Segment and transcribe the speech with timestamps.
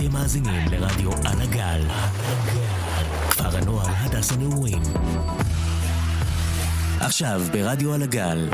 [0.00, 1.80] אתם מאזינים לרדיו על הגל.
[3.30, 4.82] כפר הנוער הדס הנעורים.
[7.00, 8.48] עכשיו ברדיו על הגל,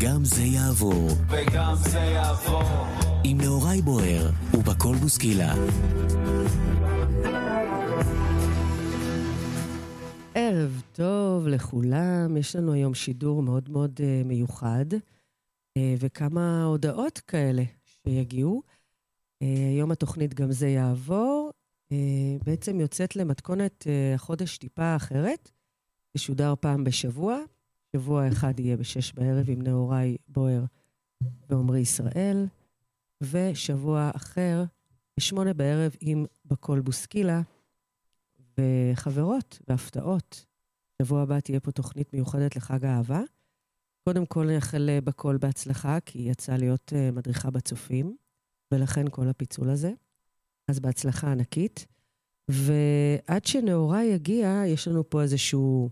[0.00, 1.08] גם זה יעבור.
[1.28, 2.86] וגם זה יעבור.
[3.24, 5.54] עם נאורי בוער ובקול בוסקילה.
[10.34, 17.62] ערב טוב לכולם, יש לנו היום שידור מאוד מאוד uh, מיוחד, uh, וכמה הודעות כאלה
[17.84, 18.62] שיגיעו.
[19.42, 21.50] Uh, היום התוכנית גם זה יעבור,
[21.92, 21.96] uh,
[22.44, 25.50] בעצם יוצאת למתכונת uh, החודש טיפה אחרת,
[26.16, 27.38] תשודר פעם בשבוע,
[27.96, 30.64] שבוע אחד יהיה בשש בערב עם נאורי בוער
[31.48, 32.46] ועמרי ישראל,
[33.22, 34.64] ושבוע אחר
[35.16, 37.42] בשמונה בערב עם בקול בוסקילה.
[38.58, 40.46] וחברות והפתעות.
[41.02, 43.20] שבוע הבא תהיה פה תוכנית מיוחדת לחג האהבה.
[44.04, 48.16] קודם כל נאחל בקול בהצלחה, כי היא יצאה להיות מדריכה בצופים,
[48.72, 49.92] ולכן כל הפיצול הזה.
[50.68, 51.86] אז בהצלחה ענקית.
[52.48, 55.90] ועד שנאורה יגיע, יש לנו פה איזשהו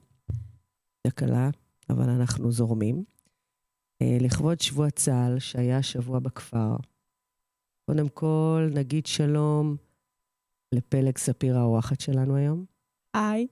[1.07, 1.51] תקלה,
[1.91, 3.05] אבל אנחנו זורמים.
[4.03, 6.77] Uh, לכבוד שבוע צה"ל, שהיה שבוע בכפר.
[7.87, 9.77] קודם כל, נגיד שלום
[10.75, 12.65] לפלג ספיר האורחת שלנו היום.
[13.15, 13.47] היי.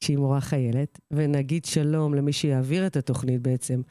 [0.00, 3.82] שהיא מורה חיילת, ונגיד שלום למי שיעביר את התוכנית בעצם,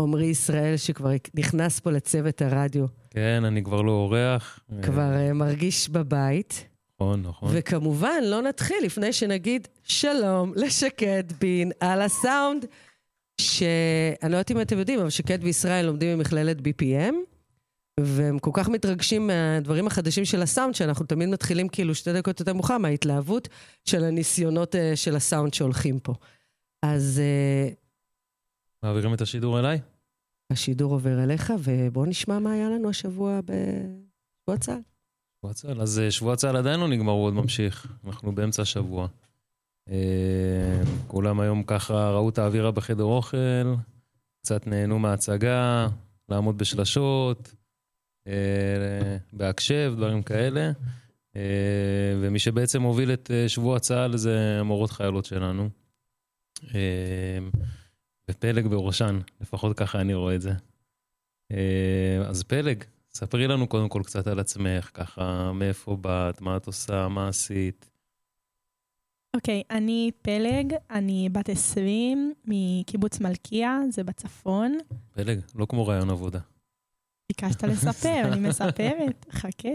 [0.00, 2.86] עמרי ישראל, שכבר נכנס פה לצוות הרדיו.
[3.10, 4.60] כן, אני כבר לא אורח.
[4.82, 6.68] כבר uh, מרגיש בבית.
[7.00, 7.50] נכון, נכון.
[7.52, 12.64] וכמובן, לא נתחיל לפני שנגיד שלום לשקד בין על הסאונד,
[13.40, 17.14] שאני לא יודעת אם אתם יודעים, אבל שקד וישראל לומדים במכללת BPM.
[18.00, 22.52] והם כל כך מתרגשים מהדברים החדשים של הסאונד, שאנחנו תמיד מתחילים כאילו שתי דקות יותר
[22.52, 23.48] מאוחר מההתלהבות
[23.84, 26.14] של הניסיונות uh, של הסאונד שהולכים פה.
[26.82, 27.20] אז...
[28.86, 29.80] מעבירים את השידור אליי?
[30.50, 34.80] השידור עובר אליך, ובואו נשמע מה היה לנו השבוע בשבוע צה"ל.
[35.38, 37.92] שבוע צה"ל, אז uh, שבוע צה"ל עדיין לא נגמר, הוא עוד ממשיך.
[38.06, 39.08] אנחנו באמצע השבוע.
[39.88, 39.92] Uh,
[41.06, 43.74] כולם היום ככה ראו את האווירה בחדר אוכל,
[44.42, 45.88] קצת נהנו מההצגה,
[46.28, 47.54] לעמוד בשלשות.
[49.32, 50.72] בהקשב, דברים כאלה.
[52.20, 55.68] ומי שבעצם הוביל את שבוע צה"ל זה המורות חיילות שלנו.
[58.30, 60.52] ופלג בראשן, לפחות ככה אני רואה את זה.
[62.28, 67.08] אז פלג, ספרי לנו קודם כל קצת על עצמך, ככה מאיפה באת, מה את עושה,
[67.08, 67.90] מה עשית.
[69.36, 74.78] אוקיי, okay, אני פלג, אני בת 20 מקיבוץ מלכיה, זה בצפון.
[75.12, 76.40] פלג, לא כמו רעיון עבודה.
[77.28, 79.68] ביקשת לספר, אני מספרת, חכה.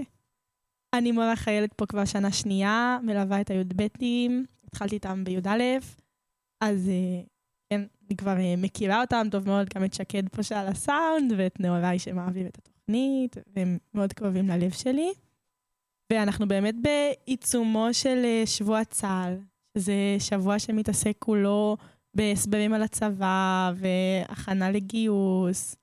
[0.93, 5.63] אני מורה חיילת פה כבר שנה שנייה, מלווה את הי"בים, התחלתי איתם בי"א,
[6.61, 7.25] אז כן,
[8.11, 12.47] אני כבר מכירה אותם טוב מאוד, גם את שקד פה שעל הסאונד, ואת נאורי שמעביר
[12.47, 15.11] את התוכנית, והם מאוד קרובים ללב שלי.
[16.13, 19.37] ואנחנו באמת בעיצומו של שבוע צה"ל,
[19.77, 21.77] שזה שבוע שמתעסק כולו
[22.13, 25.75] בהסברים על הצבא, והכנה לגיוס,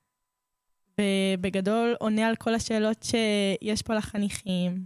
[1.00, 4.84] ובגדול עונה על כל השאלות שיש פה לחניכים.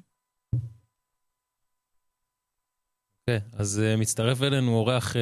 [3.21, 5.17] אוקיי, okay, אז uh, מצטרף אלינו אורח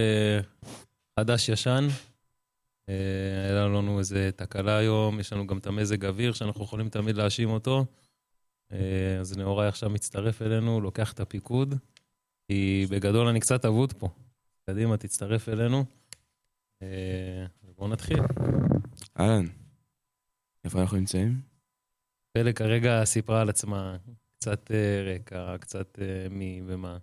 [1.20, 1.88] חדש-ישן.
[2.90, 7.16] Uh, היה לנו איזה תקלה היום, יש לנו גם את המזג אוויר שאנחנו יכולים תמיד
[7.16, 7.84] להאשים אותו.
[8.72, 8.74] Uh,
[9.20, 11.74] אז נאורי עכשיו מצטרף אלינו, לוקח את הפיקוד.
[12.48, 14.08] כי בגדול אני קצת אבוד פה.
[14.66, 15.84] קדימה, תצטרף אלינו.
[16.82, 16.86] Uh,
[17.76, 18.20] בואו נתחיל.
[19.20, 19.46] אהלן.
[20.64, 21.40] איפה אנחנו נמצאים?
[22.32, 23.96] פלג כרגע סיפרה על עצמה
[24.38, 24.70] קצת
[25.04, 25.98] רקע, קצת
[26.30, 26.98] מי ומה.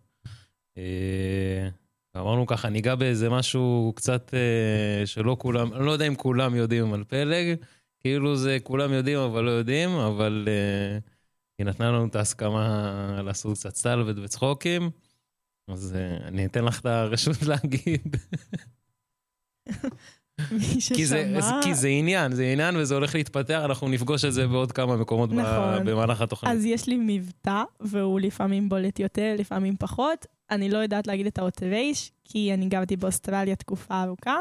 [2.20, 6.94] אמרנו ככה, ניגע באיזה משהו קצת uh, שלא כולם, אני לא יודע אם כולם יודעים
[6.94, 7.58] על פלג,
[8.00, 11.10] כאילו זה כולם יודעים אבל לא יודעים, אבל uh,
[11.58, 14.90] היא נתנה לנו את ההסכמה לעשות קצת סטלבט וצחוקים,
[15.68, 18.16] אז uh, אני אתן לך את הרשות להגיד.
[20.96, 24.72] כי זה, כי זה עניין, זה עניין וזה הולך להתפתח, אנחנו נפגוש את זה בעוד
[24.72, 25.86] כמה מקומות נכון.
[25.86, 26.54] במהלך התוכנית.
[26.54, 30.26] אז יש לי מבטא, והוא לפעמים בולט יותר, לפעמים פחות.
[30.52, 34.40] אני לא יודעת להגיד את האות רייש, כי אני גרתי באוסטרליה תקופה ארוכה,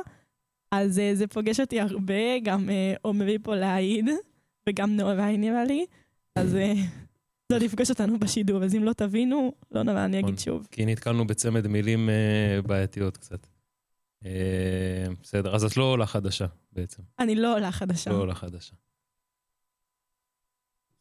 [0.70, 4.08] אז uh, זה פוגש אותי הרבה, גם uh, עומרי פה להעיד,
[4.68, 5.86] וגם נאורי נראה לי,
[6.36, 6.58] אז uh,
[7.52, 10.68] זה לפגוש אותנו בשידור, אז אם לא תבינו, לא נורא, אני אגיד שוב.
[10.70, 13.46] כי נתקלנו בצמד מילים uh, בעייתיות קצת.
[15.22, 17.02] בסדר, אז את לא עולה חדשה בעצם.
[17.18, 18.10] אני לא עולה חדשה.
[18.10, 18.74] לא עולה חדשה.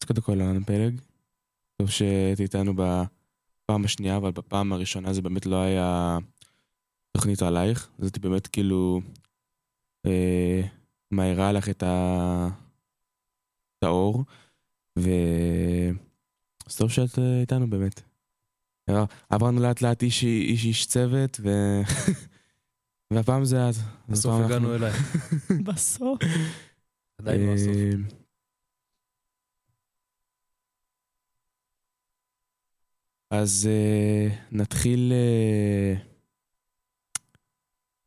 [0.02, 1.02] אז קודם כל, אהלן פלג.
[1.78, 2.74] טוב שהייתי איתנו
[3.66, 6.18] בפעם השנייה, אבל בפעם הראשונה זה באמת לא היה
[7.18, 7.90] תוכנית עלייך.
[8.00, 9.02] זאת באמת כאילו
[10.06, 10.62] אה,
[11.12, 12.48] מאירה לך את, ה...
[13.78, 14.24] את האור.
[16.78, 18.02] טוב שאת אה, איתנו באמת.
[18.90, 21.50] עבר- עברנו לאט לאט איש איש, איש צוות, ו...
[23.14, 23.76] והפעם זה את.
[24.10, 24.92] בסוף הגענו אנחנו- אליי.
[25.68, 26.20] בסוף.
[27.20, 28.25] עדיין לא הסוף.
[33.32, 35.94] אז אה, נתחיל אה,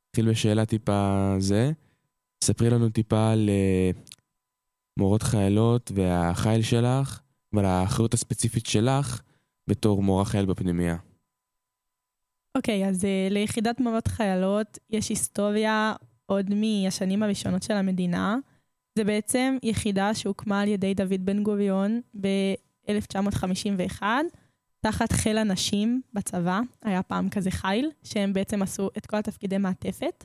[0.09, 1.73] נתחיל בשאלה טיפה זה.
[2.45, 3.91] ספרי לנו טיפה על אה,
[4.97, 7.21] מורות חיילות והחיל שלך,
[7.53, 9.23] ועל האחריות הספציפית שלך
[9.67, 10.97] בתור מורה חייל בפנימייה.
[12.57, 15.95] אוקיי, אז uh, ליחידת מורות חיילות יש היסטוריה
[16.27, 18.37] עוד מהשנים הראשונות של המדינה.
[18.95, 24.03] זה בעצם יחידה שהוקמה על ידי דוד בן גוריון ב-1951,
[24.81, 30.25] תחת חיל הנשים בצבא, היה פעם כזה חיל, שהם בעצם עשו את כל התפקידי מעטפת.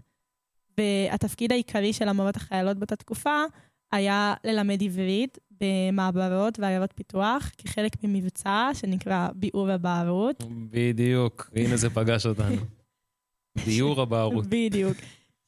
[0.78, 3.44] והתפקיד העיקרי של המורות החיילות באותה תקופה
[3.92, 10.44] היה ללמד עברית במעברות ועיירות פיתוח, כחלק ממבצע שנקרא ביעור הבערות.
[10.70, 12.62] בדיוק, הנה זה פגש אותנו.
[13.66, 14.46] דיור הבערות.
[14.48, 14.98] בדיוק.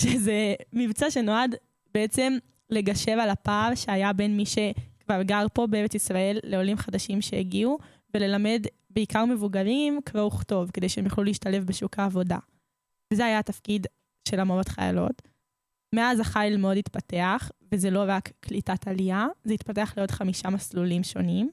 [0.01, 1.55] שזה מבצע שנועד
[1.93, 2.33] בעצם
[2.69, 7.79] לגשר על הפער שהיה בין מי שכבר גר פה בארץ ישראל לעולים חדשים שהגיעו,
[8.13, 8.65] וללמד
[8.95, 12.37] בעיקר מבוגרים קרוא וכתוב, כדי שהם יוכלו להשתלב בשוק העבודה.
[13.13, 13.87] וזה היה התפקיד
[14.27, 15.21] של המורות חיילות.
[15.95, 21.49] מאז החיל מאוד התפתח, וזה לא רק קליטת עלייה, זה התפתח לעוד חמישה מסלולים שונים.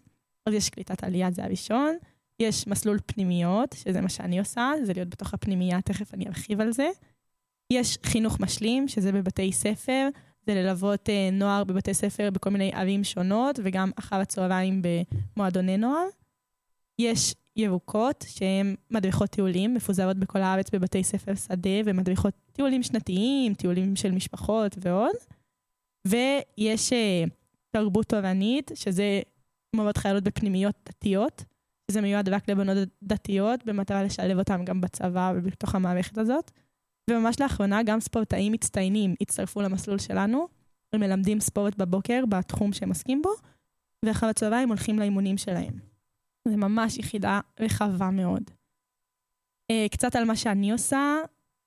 [0.46, 1.96] אז יש קליטת עלייה, זה הראשון.
[2.40, 6.72] יש מסלול פנימיות, שזה מה שאני עושה, זה להיות בתוך הפנימייה, תכף אני ארחיב על
[6.72, 6.88] זה.
[7.72, 10.08] יש חינוך משלים, שזה בבתי ספר,
[10.46, 14.82] זה ללוות אה, נוער בבתי ספר בכל מיני ערים שונות, וגם אחר הצהריים
[15.36, 16.06] במועדוני נוער.
[16.98, 23.96] יש ירוקות, שהן מדריכות טיולים, מפוזרות בכל הארץ בבתי ספר שדה, ומדריכות טיולים שנתיים, טיולים
[23.96, 25.16] של משפחות ועוד.
[26.06, 27.24] ויש אה,
[27.70, 29.20] תרבות תורנית, שזה
[29.76, 31.44] מורות חיילות בפנימיות דתיות,
[31.90, 36.50] שזה מיועד רק לבנות דתיות, במטרה לשלב אותם גם בצבא ובתוך המערכת הזאת.
[37.10, 40.48] וממש לאחרונה גם ספורטאים מצטיינים הצטרפו למסלול שלנו.
[40.92, 43.30] הם מלמדים ספורט בבוקר בתחום שהם עוסקים בו,
[44.04, 45.91] ואחר הצהריים הולכים לאימונים שלהם.
[46.48, 48.50] זה ממש יחידה רחבה מאוד.
[49.70, 51.16] אה, קצת על מה שאני עושה,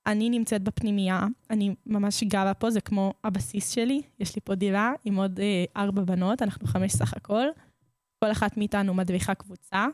[0.07, 4.01] אני נמצאת בפנימייה, אני ממש גרה פה, זה כמו הבסיס שלי.
[4.19, 7.47] יש לי פה דירה עם עוד אה, ארבע בנות, אנחנו חמש סך הכל.
[8.23, 9.85] כל אחת מאיתנו מדריכה קבוצה,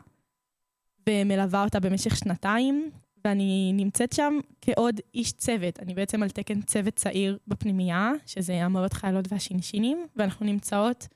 [1.08, 2.90] ומלווה אותה במשך שנתיים,
[3.24, 5.80] ואני נמצאת שם כעוד איש צוות.
[5.80, 11.08] אני בעצם על תקן צוות צעיר בפנימייה, שזה המורות חיילות והשינשינים, ואנחנו נמצאות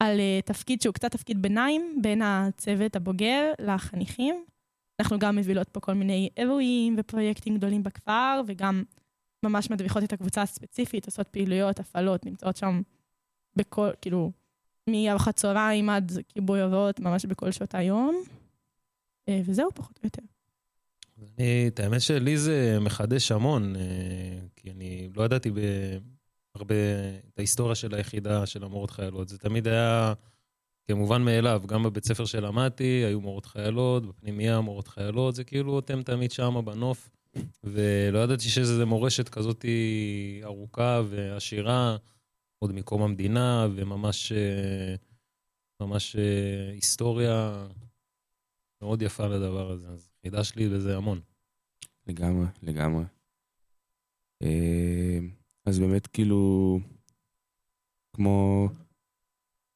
[0.00, 4.44] על uh, תפקיד שהוא קצת תפקיד ביניים בין הצוות הבוגר לחניכים.
[5.00, 8.82] אנחנו גם מובילות פה כל מיני אירועים ופרויקטים גדולים בכפר, וגם
[9.42, 12.80] ממש מדריכות את הקבוצה הספציפית, עושות פעילויות, הפעלות, נמצאות שם
[13.56, 14.32] בכל, כאילו,
[14.90, 18.22] מארוחת צהריים עד כיבוי אורות, ממש בכל שעות היום.
[19.28, 20.22] אה, וזהו, פחות או יותר.
[21.68, 23.82] את האמת שלי זה מחדש המון, אה,
[24.56, 25.50] כי אני לא ידעתי
[26.54, 26.74] הרבה
[27.28, 29.28] את ההיסטוריה של היחידה של המורות חיילות.
[29.28, 30.14] זה תמיד היה
[30.88, 36.02] כמובן מאליו, גם בבית ספר שלמדתי, היו מורות חיילות, בפנימייה מורות חיילות, זה כאילו אתם
[36.02, 37.10] תמיד שמה בנוף,
[37.64, 39.64] ולא ידעתי שיש איזו מורשת כזאת
[40.42, 41.96] ארוכה ועשירה,
[42.58, 44.94] עוד מקום המדינה, וממש אה,
[45.82, 47.66] ממש אה, היסטוריה
[48.82, 49.88] מאוד יפה לדבר הזה.
[49.88, 51.20] אז חידה שלי בזה המון.
[52.06, 53.04] לגמרי, לגמרי.
[55.68, 56.80] אז באמת כאילו,
[58.16, 58.68] כמו,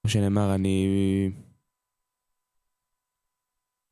[0.02, 0.86] כמו שנאמר, אני...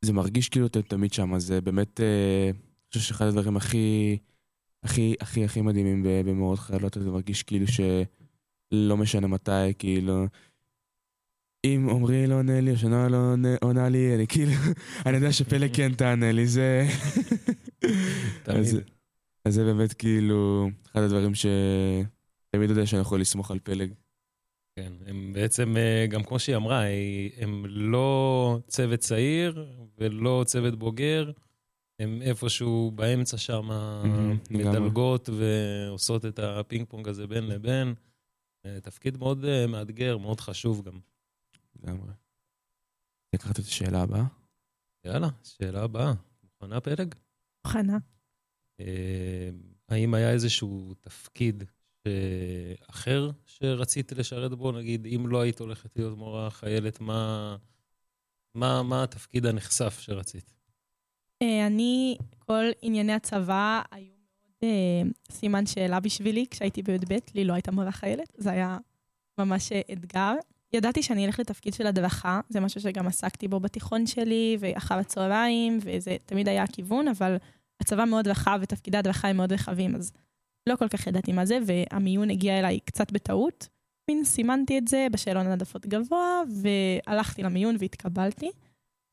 [0.05, 4.19] זה מרגיש כאילו אתם תמיד שם, זה באמת, אה, אני חושב שאחד הדברים הכי,
[4.83, 10.27] הכי, הכי, הכי מדהימים ב- במאורות חיילות, זה מרגיש כאילו שלא משנה מתי, כאילו...
[11.65, 14.53] אם עמרי לא עונה לי, או שנועה לא עונה- עונה לי, אני כאילו,
[15.07, 16.87] אני יודע שפלג כן תענה לי, זה...
[18.43, 19.00] תמיד.
[19.45, 23.93] אז, זה באמת כאילו אחד הדברים שתמיד יודע שאני יכול לסמוך על פלג.
[24.77, 26.83] כן, הם בעצם, אה, גם כמו שהיא אמרה,
[27.37, 29.67] הם לא צוות צעיר
[29.99, 31.31] ולא צוות בוגר,
[31.99, 33.69] הם איפשהו באמצע שם.
[34.51, 37.95] מדלגות ועושות את הפינג פונג הזה בין לבין.
[38.67, 41.01] אה, תפקיד מאוד אה, מאתגר, מאוד חשוב גם.
[41.77, 42.13] לגמרי.
[43.35, 44.25] לקחת את השאלה הבאה.
[45.05, 46.13] יאללה, שאלה הבאה.
[46.43, 47.15] מוכנה פלג?
[47.67, 47.99] מוכנה.
[48.81, 49.51] אה,
[49.89, 51.65] האם היה איזשהו תפקיד
[52.05, 52.09] ש-
[52.91, 54.73] אחר שרצית לשרת בו?
[54.73, 57.57] נגיד, אם לא היית הולכת להיות מורה חיילת, מה,
[58.55, 60.53] מה, מה התפקיד הנחשף שרצית?
[61.43, 67.53] אה, אני, כל ענייני הצבא היו מאוד אה, סימן שאלה בשבילי כשהייתי בי"ב, לי לא
[67.53, 68.79] הייתה מורה חיילת, זה היה
[69.39, 70.35] ממש אה, אתגר.
[70.73, 75.79] ידעתי שאני אלך לתפקיד של הדרכה, זה משהו שגם עסקתי בו בתיכון שלי, ואחר הצהריים,
[75.83, 77.37] וזה תמיד היה הכיוון, אבל
[77.81, 80.13] הצבא מאוד רחב ותפקידי הדרכה הם מאוד רחבים, אז
[80.69, 83.69] לא כל כך ידעתי מה זה, והמיון הגיע אליי קצת בטעות.
[84.11, 88.51] מין סימנתי את זה בשאלון העדפות גבוה, והלכתי למיון והתקבלתי.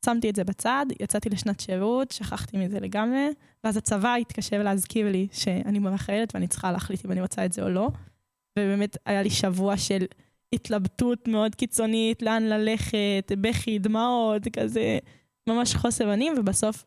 [0.06, 3.28] שמתי את זה בצד, יצאתי לשנת שירות, שכחתי מזה לגמרי,
[3.64, 7.54] ואז הצבא התקשר להזכיר לי שאני מורה חיילת ואני צריכה להחליט אם אני רוצה את
[7.54, 7.90] זה או לא.
[8.60, 10.06] ובאמת היה לי שבוע של
[10.54, 15.00] התלבטות מאוד קיצונית, לאן ללכת, בכי, דמעות, כזה,
[15.50, 16.86] ממש חוסר אונים, ובסוף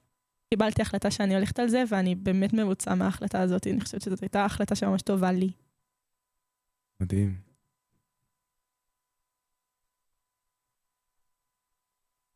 [0.55, 3.67] קיבלתי החלטה שאני הולכת על זה, ואני באמת מרוצה מההחלטה הזאת.
[3.67, 5.51] אני חושבת שזאת הייתה החלטה שממש טובה לי.
[7.01, 7.41] מדהים.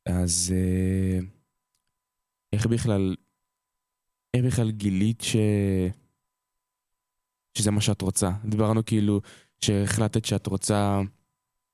[0.07, 1.19] אז אה,
[2.53, 3.17] איך בכלל,
[4.35, 5.37] איך בכלל גילית ש...
[7.59, 8.31] שזה מה שאת רוצה?
[8.45, 9.21] דיברנו כאילו
[9.61, 11.01] שהחלטת שאת רוצה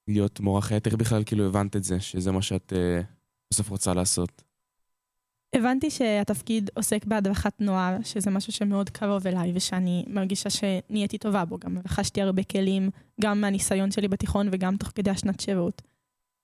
[0.08, 3.00] להיות מורה חיית, איך בכלל כאילו הבנת את זה, שזה מה שאת אה,
[3.50, 4.49] בסוף רוצה לעשות?
[5.52, 11.58] הבנתי שהתפקיד עוסק בהדרכת נוער, שזה משהו שמאוד קרוב אליי, ושאני מרגישה שנהייתי טובה בו.
[11.58, 12.90] גם רכשתי הרבה כלים,
[13.20, 15.82] גם מהניסיון שלי בתיכון וגם תוך כדי השנת שירות.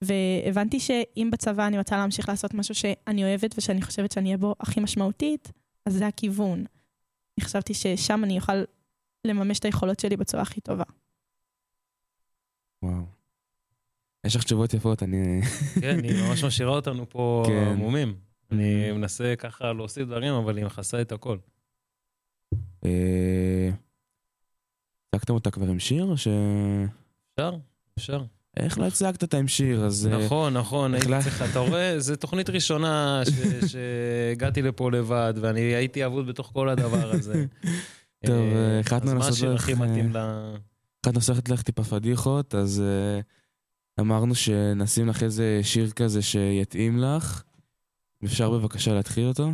[0.04, 4.54] והבנתי שאם בצבא אני רוצה להמשיך לעשות משהו שאני אוהבת ושאני חושבת שאני אהיה בו
[4.60, 5.52] הכי משמעותית,
[5.86, 6.64] אז זה הכיוון.
[7.38, 8.62] אני חשבתי ששם אני אוכל
[9.26, 10.84] לממש את היכולות שלי בצורה הכי טובה.
[12.82, 13.02] וואו.
[14.26, 15.40] יש לך תשובות יפות, אני...
[15.80, 17.68] כן, היא ממש משאירה אותנו פה כן.
[17.72, 18.25] עמומים.
[18.52, 21.38] אני מנסה ככה להוסיף דברים, אבל היא מכסה את הכל.
[22.84, 23.70] אה,
[25.14, 26.28] הצגתם אותה כבר עם שיר, או ש...
[27.34, 27.56] אפשר?
[27.98, 28.24] אפשר.
[28.56, 29.84] איך לא הצגת אותה עם שיר?
[29.84, 30.06] אז...
[30.12, 33.22] אה, נכון, נכון, הייתי החלט- צריך, אתה רואה, זו תוכנית ראשונה
[33.70, 37.44] שהגעתי לפה לבד, ואני הייתי אבוד בתוך כל הדבר הזה.
[38.26, 40.16] טוב, אה, החלטנו אז מה לעשות השיר הכי מתאים ל...
[41.06, 42.82] אחת נוסחת לך טיפה פדיחות, אז
[44.00, 47.42] אמרנו שנשים לך איזה שיר כזה שיתאים לך.
[48.24, 49.48] אפשר בבקשה להתחיל אותו?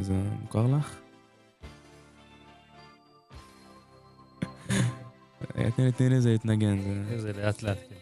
[0.00, 0.96] זה מוכר לך?
[5.76, 6.78] תני לי- תני להתנגן.
[7.08, 7.78] זה- זה לאט לאט.
[7.88, 7.94] כן.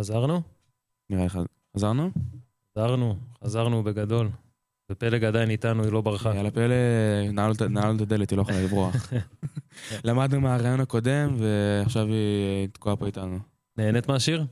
[0.00, 0.42] חזרנו?
[1.10, 1.28] נראה לי
[1.76, 2.10] חזרנו?
[2.76, 4.28] חזרנו, חזרנו בגדול.
[4.92, 6.34] ופלג עדיין איתנו, היא לא ברחה.
[6.34, 6.74] יאללה פלא,
[7.32, 9.12] נעל את- נעל את הדלת, היא לא יכולה לברוח.
[10.04, 13.38] למדנו מהרעיון הקודם, ועכשיו היא תקועה פה איתנו.
[13.76, 14.44] נהנית מהשיר?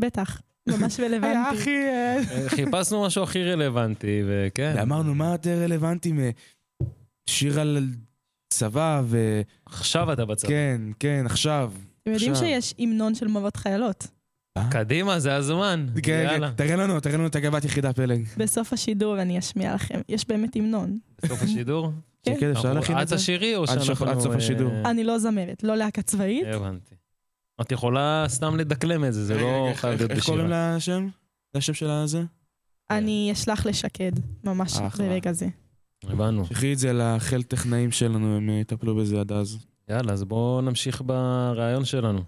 [0.00, 1.70] בטח, ממש רלוונטי.
[1.88, 2.16] אה,
[2.48, 4.78] חיפשנו משהו הכי רלוונטי, וכן.
[4.82, 6.12] אמרנו, מה יותר רלוונטי
[7.28, 7.78] משיר על
[8.48, 10.48] צבא, וכן, עכשיו אתה בצד.
[10.98, 11.72] כן, עכשיו.
[12.02, 12.34] אתם יודעים.
[12.34, 14.06] שיש המנון של מורות חיילות.
[14.70, 15.86] קדימה, זה הזמן.
[15.94, 16.00] כן.
[16.02, 18.24] כן, תראה לנו, תראה לנו את הגבת יחידה פלג.
[18.36, 20.00] בסוף השידור אני אשמיע לכם.
[20.08, 20.98] יש באמת המנון.
[21.22, 21.92] בסוף השידור?
[22.24, 22.50] כן.
[22.50, 23.16] אפשר להכין את זה?
[23.16, 24.06] תשאירי או עד שאנחנו...
[24.06, 24.72] עד סוף אה, השידור.
[24.84, 26.46] אני לא זמרת, לא להקה צבאית.
[26.54, 26.94] הבנתי.
[27.60, 30.76] את יכולה סתם לדקלם את זה, זה לא חייב להיות איך קוראים בשירה.
[30.76, 31.08] לשם?
[31.52, 32.22] זה השם של הזה?
[32.90, 34.12] אני אשלח לשקד,
[34.44, 34.78] ממש.
[34.98, 35.48] ברגע זה.
[36.04, 36.44] הבנו.
[36.44, 39.58] תשלחי את זה לחיל טכנאים שלנו, הם יטפלו בזה עד אז.
[39.88, 42.20] יאללה, אז בואו נמשיך ברעיון שלנו.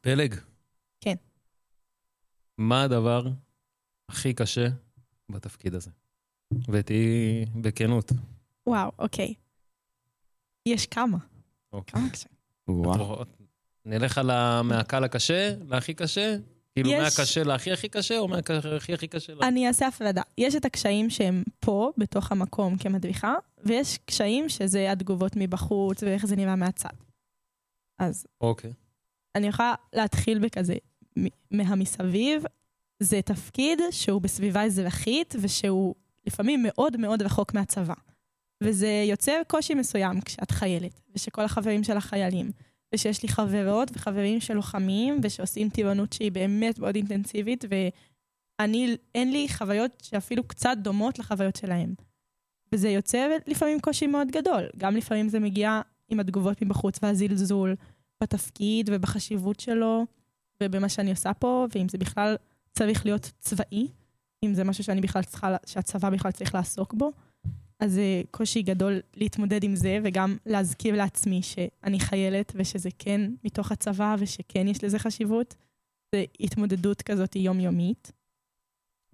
[0.00, 0.34] פלג.
[2.58, 3.26] מה הדבר
[4.08, 4.66] הכי קשה
[5.28, 5.90] בתפקיד הזה?
[6.68, 8.12] ותהיי בכנות.
[8.66, 9.34] וואו, אוקיי.
[10.66, 11.18] יש כמה.
[11.72, 12.00] אוקיי.
[12.00, 12.28] כמה קשה.
[12.68, 13.24] וואו.
[13.84, 14.30] נלך על
[14.62, 16.36] מהקל הקשה להכי קשה?
[16.72, 19.34] כאילו יש- מהקשה להכי הכי קשה, או מהכי הכי קשה?
[19.34, 20.22] לה- אני אעשה הפרדה.
[20.38, 26.36] יש את הקשיים שהם פה, בתוך המקום כמדריכה, ויש קשיים שזה התגובות מבחוץ ואיך זה
[26.36, 26.88] נראה מהצד.
[27.98, 28.72] אז אוקיי.
[29.34, 30.74] אני יכולה להתחיל בכזה,
[31.50, 32.44] מהמסביב,
[33.00, 35.94] זה תפקיד שהוא בסביבה אזרחית ושהוא
[36.26, 37.94] לפעמים מאוד מאוד רחוק מהצבא.
[38.62, 42.50] וזה יוצר קושי מסוים כשאת חיילת, ושכל החברים שלך חיילים,
[42.94, 47.64] ושיש לי חברות וחברים שלוחמים ושעושים טירונות שהיא באמת מאוד אינטנסיבית,
[48.60, 51.94] ואני, אין לי חוויות שאפילו קצת דומות לחוויות שלהם.
[52.72, 54.68] וזה יוצר לפעמים קושי מאוד גדול.
[54.76, 57.76] גם לפעמים זה מגיע עם התגובות מבחוץ והזלזול
[58.22, 60.06] בתפקיד ובחשיבות שלו,
[60.62, 62.36] ובמה שאני עושה פה, ואם זה בכלל
[62.72, 63.88] צריך להיות צבאי,
[64.44, 67.12] אם זה משהו שאני בכלל צריכה, שהצבא בכלל צריך לעסוק בו.
[67.80, 73.72] אז זה קושי גדול להתמודד עם זה, וגם להזכיר לעצמי שאני חיילת, ושזה כן מתוך
[73.72, 75.54] הצבא, ושכן יש לזה חשיבות.
[76.14, 78.12] זה התמודדות כזאת יומיומית.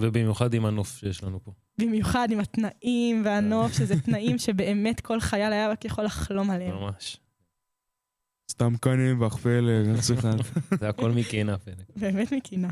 [0.03, 1.53] ובמיוחד עם הנוף שיש לנו פה.
[1.79, 6.75] במיוחד עם התנאים והנוף, שזה תנאים שבאמת כל חייל היה רק יכול לחלום עליהם.
[6.75, 7.21] ממש.
[8.51, 10.27] סתם קנים פלג, איך צריך
[10.81, 11.75] זה הכל מקינה, פלג.
[11.97, 12.69] באמת מקינה.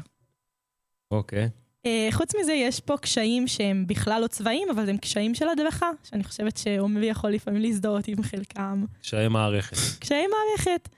[1.11, 1.49] אוקיי.
[1.87, 5.91] אה, חוץ מזה, יש פה קשיים שהם בכלל לא צבאיים, אבל הם קשיים של הדרכה,
[6.05, 8.85] שאני חושבת שעומרי יכול לפעמים להזדהות עם חלקם.
[9.03, 9.77] קשיי מערכת.
[9.99, 10.88] קשיי מערכת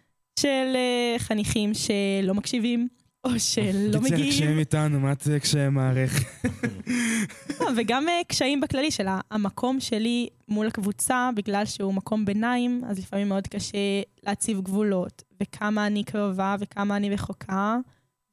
[0.40, 2.88] של אה, חניכים שלא מקשיבים,
[3.24, 6.48] או שלא מגיעים, כשהם איתנו, מה זה מערכת?
[7.60, 12.98] לא, וגם אה, קשיים בכללי של המקום שלי מול הקבוצה, בגלל שהוא מקום ביניים, אז
[12.98, 13.78] לפעמים מאוד קשה
[14.26, 17.78] להציב גבולות, וכמה אני קרובה וכמה אני רחוקה,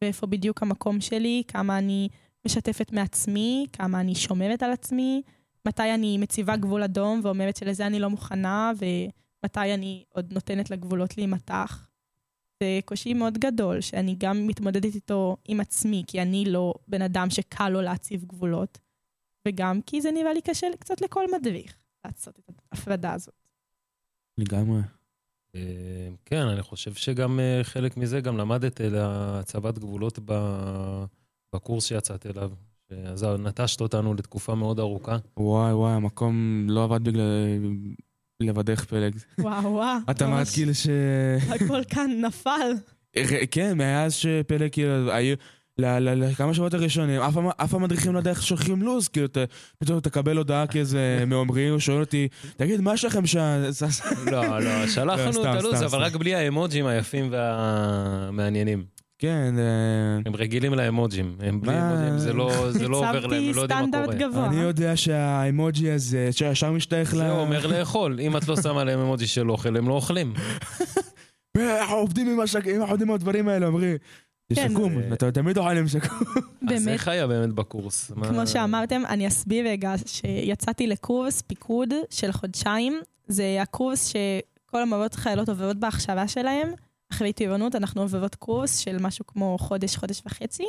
[0.02, 2.10] ואיפה בדיוק המקום שלי, כמה אני
[2.46, 5.22] משתפת מעצמי, כמה אני שומרת על עצמי,
[5.68, 11.18] מתי אני מציבה גבול אדום ואומרת שלזה אני לא מוכנה, ומתי אני עוד נותנת לגבולות
[11.18, 11.87] להימתח.
[12.64, 17.30] זה קושי מאוד גדול, שאני גם מתמודדת איתו עם עצמי, כי אני לא בן אדם
[17.30, 18.78] שקל לו להציב גבולות,
[19.48, 23.34] וגם כי זה נראה לי קשה קצת לכל מדריך לעשות את ההפרדה הזאת.
[24.38, 24.82] לגמרי.
[25.56, 30.20] אה, כן, אני חושב שגם אה, חלק מזה, גם למדת על הצבת גבולות
[31.54, 32.52] בקורס שיצאת אליו.
[33.06, 35.18] אז נטשת אותנו לתקופה מאוד ארוכה.
[35.38, 37.24] וואי וואי, המקום לא עבד בגלל...
[38.40, 39.16] לבדך פלג.
[39.40, 39.98] וואו, וואו.
[40.12, 40.88] את אמרת כאילו ש...
[41.50, 42.72] הכל כאן נפל.
[43.52, 45.36] כן, מאז שפלג כאילו היו...
[45.80, 49.28] ל- ל- לכמה שבועות הראשונים, אף המ- אף המדריכים לא יודע איך שולחים לו"ז, כאילו,
[49.78, 53.64] פתאום תקבל הודעה כאיזה מעומרי, הוא שואל אותי, תגיד, מה יש לכם שם?
[54.32, 56.00] לא, לא, לא, שלחנו סתם, את הלו"ז, אבל.
[56.00, 58.97] רק בלי האמוג'ים היפים והמעניינים.
[59.20, 61.36] כן, אה, הם רגילים לאמוג'ים.
[61.40, 61.74] הם בלי?
[61.82, 64.16] אמוג'ים, זה לא זה לא עובר להם, הם לא יודעים מה סטנדרט קורה.
[64.16, 64.46] גבוה.
[64.46, 67.18] אני יודע שהאמוג'י הזה, שישר משתייך ל...
[67.18, 68.20] זה אומר לאכול.
[68.20, 70.34] אם את לא שמה להם אמוג'י של אוכל, הם לא אוכלים.
[71.58, 72.28] אנחנו עובדים
[73.02, 73.98] עם הדברים האלה, אומרים.
[74.50, 74.70] זה כן.
[74.72, 76.20] שקום, אתה תמיד אוכל עם שקום.
[76.38, 78.12] אז באמת, איך היה באמת בקורס?
[78.12, 83.00] כמו שאמרתם, אני אסביר רגע שיצאתי לקורס פיקוד של חודשיים.
[83.28, 86.72] זה הקורס שכל המורות חיילות עוברות בהכשרה שלהם.
[87.12, 90.66] אחרי טירונות אנחנו עוברות קורס של משהו כמו חודש, חודש וחצי.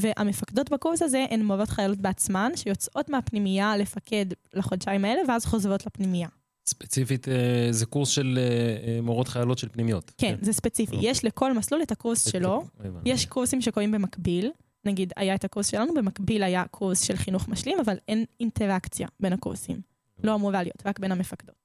[0.00, 6.28] והמפקדות בקורס הזה הן מורות חיילות בעצמן, שיוצאות מהפנימייה לפקד לחודשיים האלה, ואז חוזרות לפנימייה.
[6.66, 8.42] ספציפית, אה, זה קורס של אה,
[8.88, 10.12] אה, מורות חיילות של פנימיות.
[10.18, 10.96] כן, זה ספציפי.
[10.96, 11.10] אוקיי.
[11.10, 12.64] יש לכל מסלול את הקורס שלו.
[13.04, 14.50] יש קורסים שקורים במקביל,
[14.84, 19.32] נגיד היה את הקורס שלנו, במקביל היה קורס של חינוך משלים, אבל אין אינטראקציה בין
[19.32, 19.80] הקורסים.
[20.24, 21.61] לא אמורה להיות, רק בין המפקדות.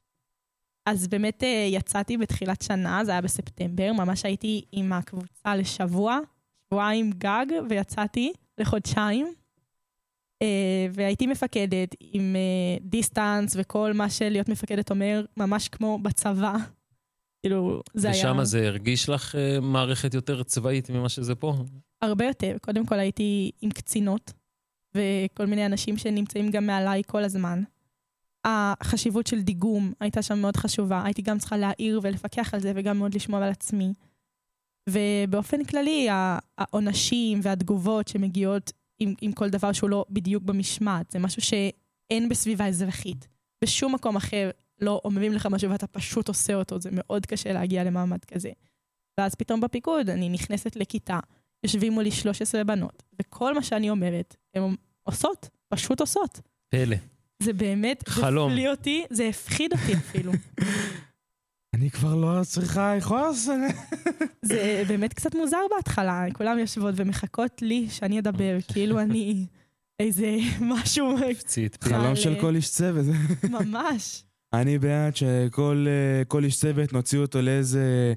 [0.87, 6.19] אז באמת אה, יצאתי בתחילת שנה, זה היה בספטמבר, ממש הייתי עם הקבוצה לשבוע,
[6.67, 9.33] שבועיים גג, ויצאתי לחודשיים.
[10.41, 16.55] אה, והייתי מפקדת עם אה, דיסטנס וכל מה שלהיות מפקדת אומר, ממש כמו בצבא.
[17.41, 18.17] כאילו, זה היה...
[18.17, 21.53] ושם זה הרגיש לך אה, מערכת יותר צבאית ממה שזה פה?
[22.01, 22.57] הרבה יותר.
[22.61, 24.33] קודם כל הייתי עם קצינות,
[24.95, 27.63] וכל מיני אנשים שנמצאים גם מעליי כל הזמן.
[28.47, 31.01] החשיבות של דיגום הייתה שם מאוד חשובה.
[31.05, 33.93] הייתי גם צריכה להעיר ולפקח על זה, וגם מאוד לשמור על עצמי.
[34.89, 36.07] ובאופן כללי,
[36.57, 42.67] העונשים והתגובות שמגיעות עם, עם כל דבר שהוא לא בדיוק במשמעת, זה משהו שאין בסביבה
[42.67, 43.27] אזרחית.
[43.63, 44.49] בשום מקום אחר
[44.81, 48.51] לא אומרים לך משהו ואתה פשוט עושה אותו, זה מאוד קשה להגיע למעמד כזה.
[49.17, 51.19] ואז פתאום בפיקוד אני נכנסת לכיתה,
[51.63, 56.41] יושבים מולי 13 בנות, וכל מה שאני אומרת, הן עושות, פשוט עושות.
[56.69, 56.95] פלא.
[57.43, 58.49] זה באמת, חלום.
[58.49, 60.31] זה הפליא אותי, זה הפחיד אותי אפילו.
[61.75, 63.47] אני כבר לא צריכה לכעוס.
[64.41, 69.45] זה באמת קצת מוזר בהתחלה, כולם יושבות ומחכות לי שאני אדבר, כאילו אני
[69.99, 71.73] איזה משהו הפציץ.
[71.83, 73.05] חלום של אה, כל איש צוות.
[73.43, 74.23] ממש.
[74.53, 75.85] אני בעד שכל
[76.33, 78.13] אה, איש צוות נוציא אותו לאיזה...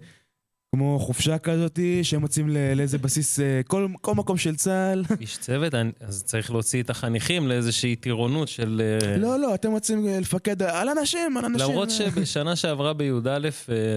[0.74, 5.04] כמו חופשה כזאתי, שהם מוצאים ל- לאיזה בסיס, אה, כל, כל מקום של צה"ל.
[5.20, 8.82] איש צוות, אז צריך להוציא את החניכים לאיזושהי טירונות של...
[9.02, 11.68] אה, לא, לא, אתם רוצים אה, לפקד על אנשים, על אנשים.
[11.68, 13.38] למרות שבשנה שעברה בי"א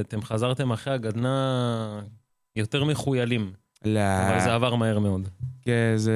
[0.02, 2.00] אתם חזרתם אחרי הגדנ"ע
[2.56, 3.52] יותר מחוילים,
[3.86, 5.28] לא, אבל זה עבר מהר מאוד.
[5.62, 6.12] כן, זה...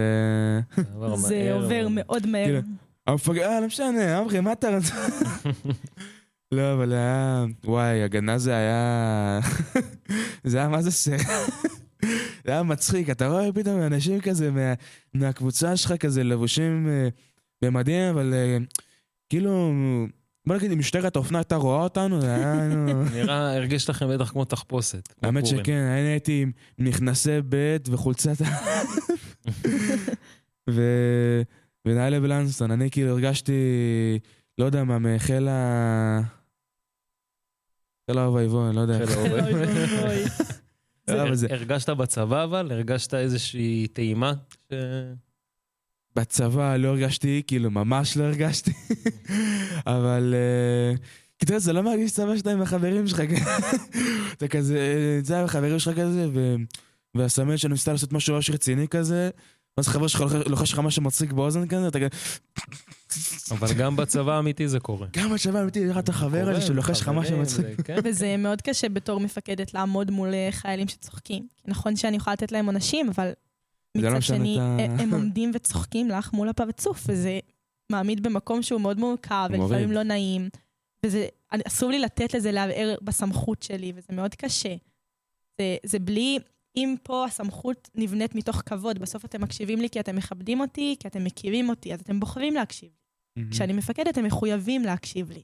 [0.76, 2.26] זה עבר זה מהר עובר מאוד.
[2.28, 2.46] מהר.
[2.46, 2.60] כאילו,
[3.08, 4.93] המפקד, אה, לא משנה, אמרי, מה אתה רוצה?
[6.51, 7.45] לא, אבל היה...
[7.63, 9.39] וואי, הגנה זה היה...
[10.43, 11.21] זה היה מה זה סרט.
[12.45, 14.73] זה היה מצחיק, אתה רואה פתאום אנשים כזה מה,
[15.13, 17.07] מהקבוצה שלך כזה לבושים אה,
[17.62, 18.57] במדים, אבל אה,
[19.29, 19.73] כאילו,
[20.47, 22.67] בוא נגיד, אם משטרת האופנה הייתה רואה אותנו, זה היה...
[23.15, 25.13] נראה, הרגיש לכם בטח כמו תחפושת.
[25.23, 25.45] האמת.
[25.45, 26.51] שכן, אני הייתי עם
[26.88, 28.45] מכנסי ב' וחולצת...
[30.69, 30.81] ו...
[31.86, 33.53] ונעלה בלנסון, אני כאילו הרגשתי,
[34.57, 36.37] לא יודע מה, מחיל ה...
[38.12, 39.06] חיל האבויבון, לא יודע.
[39.06, 39.46] חיל האוהב.
[39.46, 39.63] אוי
[41.08, 41.48] ואבוי.
[41.50, 42.72] הרגשת בצבא אבל?
[42.72, 44.34] הרגשת איזושהי טעימה?
[46.15, 48.72] בצבא לא הרגשתי, כאילו ממש לא הרגשתי,
[49.88, 50.34] אבל...
[50.38, 50.96] אה,
[51.39, 53.43] כי אתה יודע, זה לא מרגיש צבא שאתה עם החברים שלך, כן?
[54.34, 56.56] אתה כזה, זה עם החברים שלך כזה, ו...
[57.15, 59.30] והסמל שלנו ניסתה לעשות משהו ממש רציני כזה,
[59.77, 62.09] ואז חבר שלך לוחש- לך משהו מצחיק באוזן כזה, אתה כזה,
[63.51, 65.07] אבל גם בצבא האמיתי זה קורה.
[65.17, 67.81] גם בשבוע אמיתי, יש לך את החבר הזה שלוחש לך משהו מצחיק.
[67.81, 67.95] כן.
[68.03, 71.47] וזה מאוד קשה בתור מפקדת לעמוד מול אה, חיילים שצוחקים.
[71.65, 73.31] נכון שאני יכולה לתת להם עונשים, אבל
[73.95, 77.39] לא מצד שני, את ה- הם- עומדים וצוחקים לך מול הפרצוף, וזה
[77.91, 79.47] מעמיד במקום שהוא מאוד מורכב.
[79.51, 80.49] ולפעמים לא נעים.
[81.05, 84.75] וזה, אני- אסור לי לתת לזה לערער בסמכות שלי, וזה מאוד קשה.
[85.61, 86.39] זה, זה בלי,
[86.77, 91.07] אם פה הסמכות נבנית מתוך כבוד, בסוף אתם מקשיבים לי כי אתם מכבדים אותי, כי
[91.07, 92.89] אתם מכירים אותי, אז אתם בוחרים להקשיב.
[93.51, 95.41] כשאני מפקדת, הם מחויבים להקשיב לי.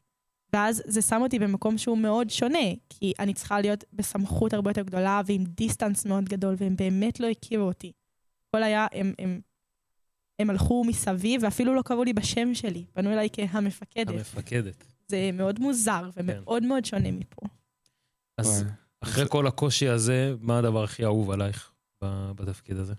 [0.53, 4.81] ואז זה שם אותי במקום שהוא מאוד שונה, כי אני צריכה להיות בסמכות הרבה יותר
[4.81, 7.91] גדולה ועם דיסטנס מאוד גדול, והם באמת לא הכירו אותי.
[8.47, 9.41] הכל היה, הם, הם,
[10.39, 14.09] הם הלכו מסביב ואפילו לא קראו לי בשם שלי, פנו אליי כהמפקדת.
[14.09, 14.83] המפקדת.
[15.07, 17.41] זה מאוד מוזר ומאוד מאוד שונה מפה.
[18.37, 18.65] אז.
[19.03, 21.71] אחרי כל הקושי הזה, מה הדבר הכי אהוב עלייך
[22.03, 22.93] ב- בתפקיד הזה?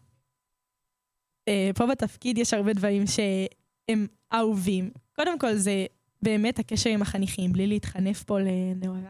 [1.49, 4.91] אה, פה בתפקיד יש הרבה דברים שהם אהובים.
[5.17, 5.87] קודם כל זה
[6.23, 9.03] באמת הקשר עם החניכים, בלי להתחנף פה לנעוריי.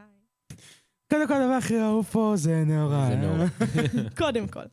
[1.10, 3.08] קודם כל הדבר הכי אהוב פה זה נאורה.
[3.10, 3.46] זה נאורה.
[4.18, 4.64] קודם כל.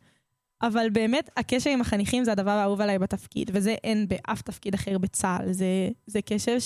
[0.62, 4.98] אבל באמת, הקשר עם החניכים זה הדבר האהוב עליי בתפקיד, וזה אין באף תפקיד אחר
[4.98, 5.52] בצה"ל.
[5.52, 6.60] זה, זה קשר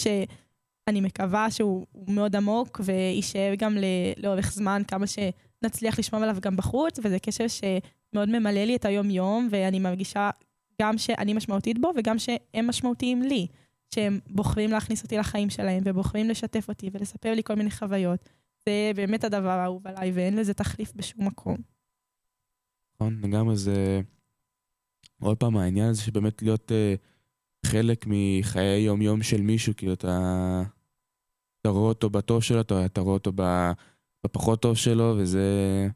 [0.89, 3.77] שאני מקווה שהוא הוא מאוד עמוק, ויישאר גם
[4.17, 9.47] לאורך זמן, כמה שנצליח לשמור עליו גם בחוץ, וזה קשר שמאוד ממלא לי את היום-יום,
[9.51, 10.29] ואני מרגישה
[10.81, 13.47] גם שאני משמעותית בו, וגם שהם משמעותיים לי.
[13.95, 18.29] שהם בוחרים להכניס אותי לחיים שלהם, ובוחרים לשתף אותי ולספר לי כל מיני חוויות.
[18.65, 21.57] זה באמת הדבר האהוב עליי, ואין לזה תחליף בשום מקום.
[22.95, 24.01] נכון, לגמרי זה...
[25.19, 26.95] עוד פעם, העניין הזה שבאמת להיות אה,
[27.65, 30.63] חלק מחיי יום-יום של מישהו, כאילו אתה...
[31.65, 33.31] אתה רואה אותו בטוב שלו, אתה, רואה אותו
[34.25, 35.87] בפחות טוב שלו, וזה...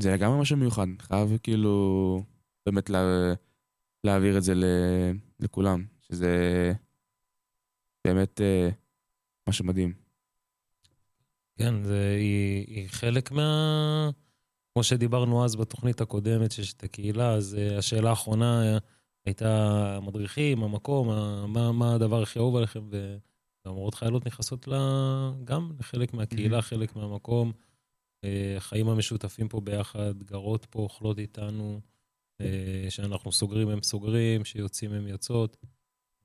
[0.00, 0.86] זה לגמרי משהו מיוחד.
[0.98, 2.22] חייב כאילו
[2.66, 2.98] באמת לה,
[4.04, 4.64] להעביר את זה ל,
[5.40, 6.72] לכולם, שזה
[8.06, 8.68] באמת אה,
[9.48, 9.92] משהו מדהים.
[11.56, 14.10] כן, זה, היא, היא חלק מה...
[14.72, 18.80] כמו שדיברנו אז בתוכנית הקודמת, שיש את הקהילה, אז uh, השאלה האחרונה uh,
[19.26, 21.08] הייתה המדריכים, המקום,
[21.52, 22.90] מה, מה הדבר הכי אהוב עליכם,
[23.68, 24.78] והמורות חיילות נכנסות לה,
[25.44, 26.62] גם לחלק מהקהילה, Mhm.
[26.62, 27.52] חלק מהמקום.
[28.24, 31.80] Uh, החיים המשותפים פה ביחד, גרות פה, אוכלות איתנו.
[32.40, 35.56] אה, שאנחנו סוגרים הם סוגרים, שיוצאים הם יוצאות.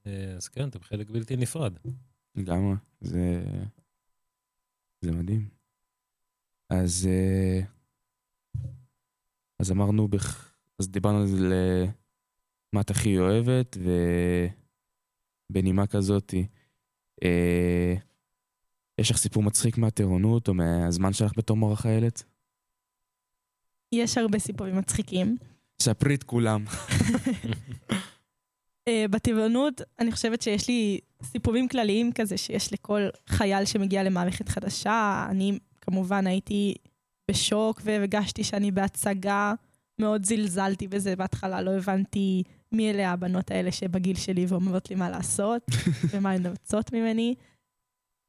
[0.08, 1.74] אה, אז כן, אתם חלק בלתי נפרד.
[2.36, 3.44] לגמרי, זה...
[5.02, 5.50] זה מדהים.
[6.70, 7.10] אז...
[7.12, 7.62] אה,
[9.60, 10.56] אז אמרנו, בח...
[10.80, 11.54] אז דיברנו על זה ל...
[12.74, 13.78] מה את הכי אוהבת,
[15.50, 16.34] ובנימה כזאת,
[17.24, 17.94] אה,
[18.98, 22.24] יש לך סיפור מצחיק מהטירונות או מהזמן שלך בתור מורה חיילת?
[23.92, 25.38] יש הרבה סיפורים מצחיקים.
[25.82, 26.66] ספרי את כולם.
[28.88, 35.28] אה, בטבעונות, אני חושבת שיש לי סיפורים כלליים כזה שיש לכל חייל שמגיע למערכת חדשה.
[35.30, 36.76] אני כמובן הייתי
[37.32, 39.54] בשוק והרגשתי שאני בהצגה.
[40.00, 45.10] מאוד זלזלתי בזה בהתחלה, לא הבנתי מי אלה הבנות האלה שבגיל שלי ואומרות לי מה
[45.10, 45.62] לעשות
[46.12, 47.36] ומה הן רוצות ממני.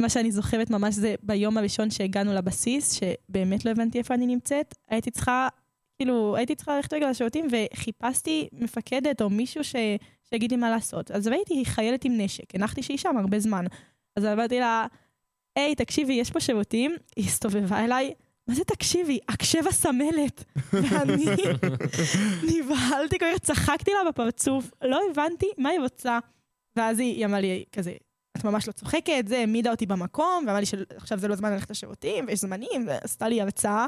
[0.02, 4.74] מה שאני זוכרת ממש זה ביום הראשון שהגענו לבסיס, שבאמת לא הבנתי איפה אני נמצאת,
[4.88, 5.48] הייתי צריכה,
[5.98, 9.74] כאילו, הייתי צריכה ללכת רגע לשירותים וחיפשתי מפקדת או מישהו ש...
[10.30, 11.10] שיגיד לי מה לעשות.
[11.10, 13.64] אז ראיתי חיילת עם נשק, הנחתי שהיא שם הרבה זמן.
[14.16, 14.86] אז אמרתי לה,
[15.56, 16.96] היי, תקשיבי, יש פה שירותים?
[17.16, 18.14] היא הסתובבה אליי,
[18.48, 19.18] מה זה תקשיבי?
[19.28, 20.44] הקשב הסמלת.
[20.72, 21.26] ואני
[22.52, 26.18] נבהלתי כל כך, צחקתי לה בפרצוף, לא הבנתי מה היא רוצה.
[26.76, 27.92] ואז היא, אמרה לי כזה,
[28.38, 31.70] את ממש לא צוחקת, זה העמידה אותי במקום, ואמרה לי שעכשיו זה לא זמן ללכת
[31.70, 33.86] לשירותים, ויש זמנים, ועשתה לי הרצאה.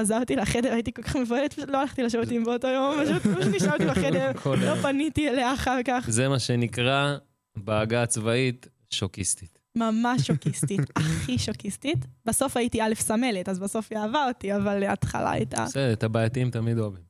[0.00, 4.32] חזרתי לחדר, הייתי כל כך מבוהלת, פשוט לא הלכתי לשירותים באותו יום, פשוט נשארתי בחדר,
[4.66, 4.74] לא.
[4.74, 6.06] פניתי אליה אחר כך.
[6.08, 7.16] זה מה שנקרא
[7.56, 9.59] בעגה הצבאית שוקיסטית.
[9.76, 11.98] ממש שוקיסטית, הכי שוקיסטית.
[12.24, 16.50] בסוף הייתי א' סמלת, אז בסוף היא אהבה אותי, אבל ההתחלה הייתה בסדר, את הבעייתיים
[16.50, 17.02] תמיד אוהבים.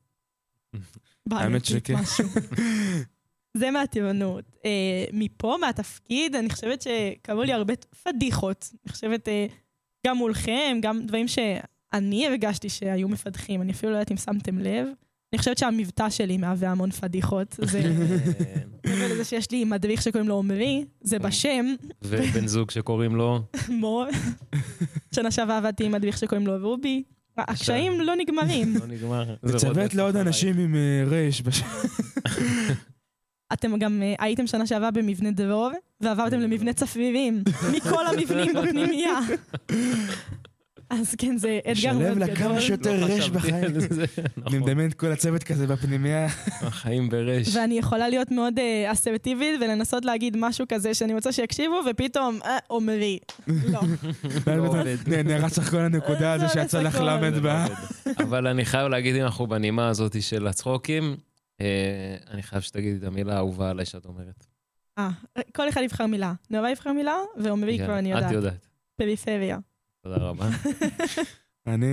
[0.73, 0.81] האמת
[1.27, 1.95] בעייתית שכן.
[1.95, 2.25] משהו.
[3.57, 4.45] זה מהטירונות.
[4.65, 8.69] אה, מפה, מהתפקיד, אני חושבת שקרו לי הרבה פדיחות.
[8.85, 9.45] אני חושבת, אה,
[10.07, 13.61] גם מולכם, גם דברים שאני הרגשתי שהיו מפדחים.
[13.61, 14.87] אני אפילו לא יודעת אם שמתם לב.
[15.33, 17.55] אני חושבת שהמבטא שלי מהווה המון פדיחות.
[17.61, 18.55] זה אה,
[18.89, 21.65] מעבר לזה שיש לי מדריך שקוראים לו עמרי, זה בשם,
[22.01, 23.39] ובן זוג שקוראים לו,
[23.69, 24.05] מור.
[25.15, 27.03] שנה שעברה עבדתי עם מדריך שקוראים לו רובי.
[27.37, 28.75] הקשיים לא נגמרים.
[28.79, 29.35] לא נגמר.
[29.63, 30.15] רודף לעוד.
[30.15, 31.41] אנשים עם אה, רייש.
[31.41, 31.63] בש-
[33.53, 37.43] אתם גם אה, הייתם שנה שעברה במבנה דרור, ועברתם למבנה צפירים,
[37.77, 39.19] מכל המבנים בפנימייה.
[40.91, 42.35] אז כן, זה אתגר מאוד לשלב לה גדול.
[42.37, 43.79] כמה שיותר לא חשבתי בחיים.
[43.79, 44.59] זה, אני נכון.
[44.59, 46.25] מדמיין את כל הצוות כזה בפנימייה.
[46.61, 47.55] החיים ברש.
[47.55, 52.57] ואני יכולה להיות מאוד אה, אסרטיבית ולנסות להגיד משהו כזה שאני רוצה שיקשיבו, ופתאום, אה,
[52.67, 53.19] עומרי.
[53.47, 53.81] לא.
[54.47, 54.85] לא עובד.
[55.07, 56.81] נ- נרץ לך כל הנקודה הזו זה שיצא.
[56.81, 57.65] לך למד בה.
[58.05, 58.11] לא.
[58.23, 61.15] אבל אני חייב להגיד, אם אנחנו בנימה הזאת של הצחוקים,
[61.61, 61.65] אה,
[62.31, 64.45] אני חייב שתגידי את המילה האהובה עליי שאת אומרת.
[64.97, 65.09] אה,
[65.55, 66.33] כל אחד יבחר מילה.
[66.49, 68.43] נאווה יבחר מילה, ועומרי כבר אני יאללה, את יודעת.
[68.53, 68.67] יודעת.
[68.95, 69.57] פריפריה.
[70.03, 70.49] תודה רבה.
[71.67, 71.87] אני,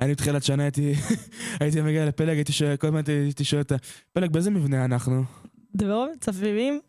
[0.00, 0.94] אני בתחילת שנה הייתי,
[1.60, 3.76] הייתי מגיע לפלג, הייתי שואל, כל הזמן הייתי- שואל אותה,
[4.12, 5.24] פלג, באיזה מבנה אנחנו?
[5.76, 6.80] דרור, צפירים,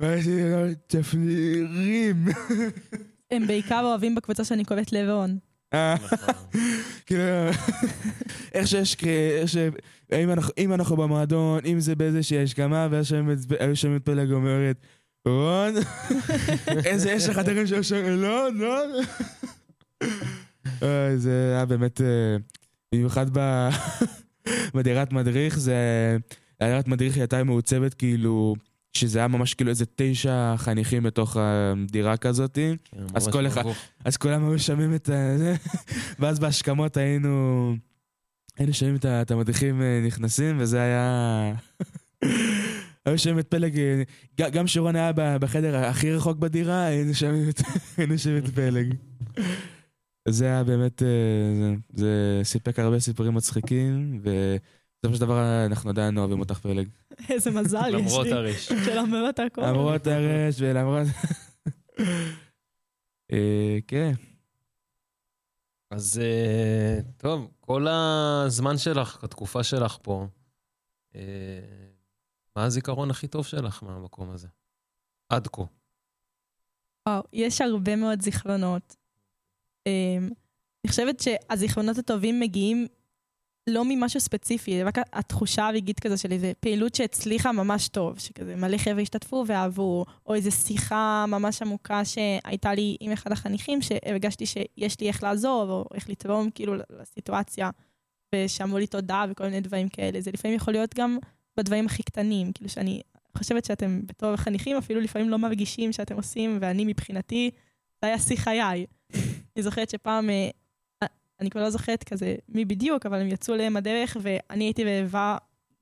[0.00, 2.24] והייתי אומר, צפנירים.
[3.30, 5.38] הם בעיקר אוהבים בקבוצה שאני קוראת לברון.
[5.74, 6.34] אה, נכון.
[7.06, 7.22] כאילו,
[8.54, 9.08] איך שיש, קרי-
[9.40, 9.56] איך ש...
[10.58, 14.76] אם אנחנו- במועדון, אם זה באיזושהי השכמה, ואז שומעים את- היו שומעים את פלג אומרת,
[15.26, 15.74] רון,
[16.84, 18.84] איזה יש לך חדרים שהיו שומעים, לא, לא.
[20.82, 22.36] אוי, זה היה באמת, אה,
[22.94, 23.26] במיוחד
[24.74, 25.76] בדירת מדריך, זה...
[26.60, 28.54] הדירת מדריך היא הייתה מעוצבת כאילו,
[28.92, 32.76] שזה היה ממש כאילו איזה תשע חניכים בתוך הדירה כזאתי.
[32.84, 33.62] כן, אז כל אחד-.
[34.04, 35.38] אז כולם היו שומעים את ה...
[35.38, 35.54] זה,
[36.18, 37.74] ואז בהשכמות היינו...
[38.58, 41.52] היינו שומעים את המדריכים אה, נכנסים, וזה היה...
[43.10, 47.48] היו שומעים את פלג, אה, גם שרון היה בחדר הכי רחוק בדירה, היינו שומעים
[48.44, 48.94] את, פלג.
[50.28, 51.08] זה היה באמת, אה,
[51.58, 56.88] זה, זה סיפק הרבה סיפורים מצחיקים, ובסופו של דבר אנחנו עדיין אוהבים אותך פלג.
[57.30, 58.32] איזה מזל יש למרות לי.
[58.32, 58.72] הרש.
[58.72, 59.62] שלמרות הכל.
[59.62, 61.06] למרות הרש ולמרות...
[63.32, 64.12] אה, כן.
[65.90, 66.20] אז
[67.16, 70.26] טוב, כל הזמן שלך, התקופה שלך פה,
[72.60, 74.48] מה הזיכרון הכי טוב שלך מהמקום הזה?
[75.28, 75.62] עד כה.
[77.08, 78.96] וואו, יש הרבה מאוד זיכרונות.
[79.86, 80.30] אמ,
[80.84, 82.86] אני חושבת שהזיכרונות הטובים מגיעים
[83.66, 88.78] לא ממשהו ספציפי, רק התחושה הרגעית כזו של איזו פעילות שהצליחה ממש טוב, שכזה מלא
[88.78, 95.00] חבר'ה השתתפו ואהבו, או איזו שיחה ממש עמוקה שהייתה לי עם אחד החניכים, שהרגשתי שיש
[95.00, 97.70] לי איך לעזור, או איך לתרום כאילו לסיטואציה,
[98.34, 100.20] ושאמרו לי תודה וכל מיני דברים כאלה.
[100.20, 101.18] זה לפעמים יכול להיות גם
[101.60, 103.00] בדברים הכי קטנים, כאילו שאני
[103.38, 107.50] חושבת שאתם בתור חניכים אפילו לפעמים לא מרגישים שאתם עושים, ואני מבחינתי,
[108.02, 108.86] זה היה שיא חיי.
[109.56, 110.48] אני זוכרת שפעם אה,
[111.40, 115.36] אני כבר לא זוכרת כזה מי בדיוק, אבל הם יצאו להם הדרך, ואני הייתי רעבה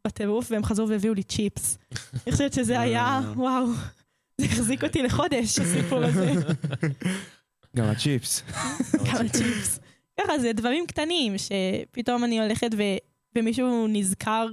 [0.06, 1.78] בטירוף, והם חזרו והביאו לי צ'יפס.
[2.26, 3.66] אני חושבת שזה היה, וואו,
[4.38, 6.32] זה החזיק אותי לחודש, הסיפור הזה.
[7.76, 8.42] גם הצ'יפס.
[9.06, 9.80] כמה צ'יפס.
[10.20, 12.82] ככה, זה דברים קטנים, שפתאום אני הולכת ו...
[13.36, 14.46] ומישהו נזכר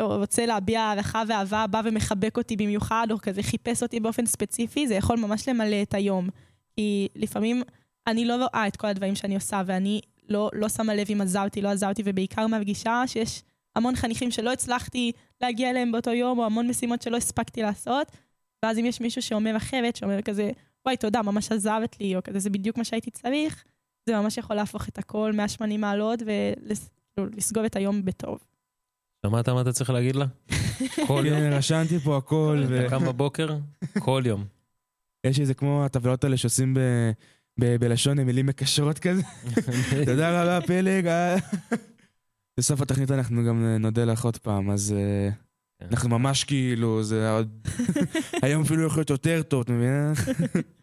[0.00, 4.94] רוצה להביע הערכה ואהבה, בא ומחבק אותי במיוחד, או כזה חיפש אותי באופן ספציפי, זה
[4.94, 6.28] יכול ממש למלא את היום.
[6.76, 7.62] כי לפעמים
[8.06, 11.62] אני לא רואה את כל הדברים שאני עושה, ואני לא, לא שמה לב אם עזרתי,
[11.62, 13.42] לא עזרתי, ובעיקר מרגישה שיש
[13.76, 18.12] המון חניכים שלא הצלחתי להגיע אליהם באותו יום, או המון משימות שלא הספקתי לעשות,
[18.64, 20.50] ואז אם יש מישהו שאומר אחרת, שאומר כזה,
[20.84, 23.64] וואי, תודה, ממש עזרת לי, או כזה, זה בדיוק מה שהייתי צריך,
[24.06, 26.22] זה ממש יכול להפוך את הכל 180 מעלות
[27.18, 28.38] ולסגור את היום בטוב.
[29.26, 30.26] שמעת מה אתה צריך להגיד לה?
[31.06, 31.38] כל יום.
[31.38, 33.56] כן, רשמתי פה הכל, אתה קם בבוקר?
[33.98, 34.44] כל יום.
[35.26, 37.10] ויש איזה כמו הטבלאות האלה שעושים ב-
[37.60, 39.22] ב- בלשון עם מילים מקשרות כזה.
[40.06, 41.08] תודה רבה, פלג.
[42.58, 45.30] בסוף התוכנית אנחנו גם נודה לך עוד פעם, אז אה,
[45.80, 45.86] כן.
[45.90, 47.68] אנחנו ממש כאילו, זה עוד...
[48.42, 50.12] היום אפילו יכול להיות יותר טוב, את מבינה?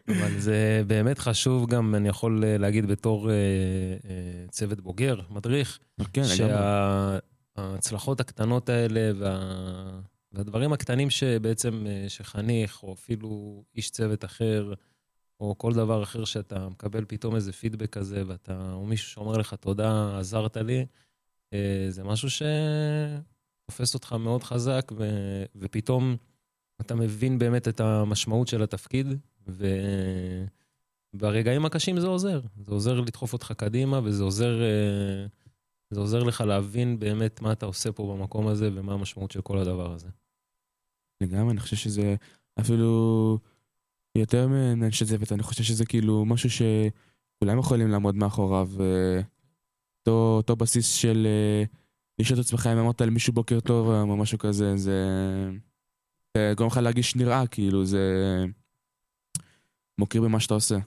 [0.08, 3.34] אבל זה באמת חשוב גם, אני יכול אה, להגיד בתור אה,
[4.50, 5.78] צוות בוגר, מדריך,
[6.12, 7.18] כן, לגמרי.
[7.56, 10.00] שההצלחות הקטנות האלה וה...
[10.32, 14.72] והדברים הקטנים שבעצם, אה, שחניך, או אפילו איש צוות אחר,
[15.40, 19.54] או כל דבר אחר שאתה מקבל פתאום איזה פידבק כזה, ואתה, או מישהו שאומר לך
[19.54, 20.86] תודה, עזרת לי,
[21.52, 25.04] אה, זה משהו שתופס אותך מאוד חזק, ו...
[25.56, 26.16] ופתאום
[26.80, 29.06] אתה מבין באמת את המשמעות של התפקיד,
[31.14, 32.40] וברגעים הקשים זה עוזר.
[32.64, 35.26] זה עוזר לדחוף אותך קדימה, וזה עוזר, אה,
[35.94, 39.58] זה עוזר לך להבין באמת מה אתה עושה פה במקום הזה, ומה המשמעות של כל
[39.58, 40.08] הדבר הזה.
[41.20, 42.14] לגמרי, אני חושב שזה
[42.60, 43.38] אפילו
[44.18, 48.68] יותר מאנשי צוות, אני חושב שזה כאילו משהו שכולם יכולים לעמוד מאחוריו.
[48.80, 49.20] אה,
[50.00, 51.64] אותו, אותו בסיס של אה,
[52.18, 55.00] לשאול את עצמך אם אמרת למישהו בוקר טוב או משהו כזה, זה...
[56.36, 58.44] זה גורם לך להרגיש נראה, כאילו, זה
[59.98, 60.78] מוקיר במה שאתה עושה.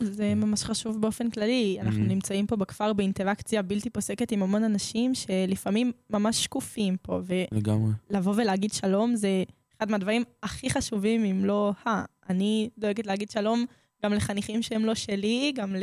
[0.00, 1.78] זה ממש חשוב באופן כללי.
[1.80, 2.08] אנחנו Mhm.
[2.08, 7.20] נמצאים פה בכפר באינטראקציה בלתי פוסקת עם המון אנשים שלפעמים ממש שקופים פה,
[7.52, 7.92] לגמרי.
[8.10, 9.42] ולבוא ולהגיד שלום זה
[9.78, 12.04] אחד מהדברים הכי חשובים, אם לא ה...
[12.30, 13.64] אני דואגת להגיד שלום
[14.04, 15.74] גם לחניכים שהם לא שלי, גם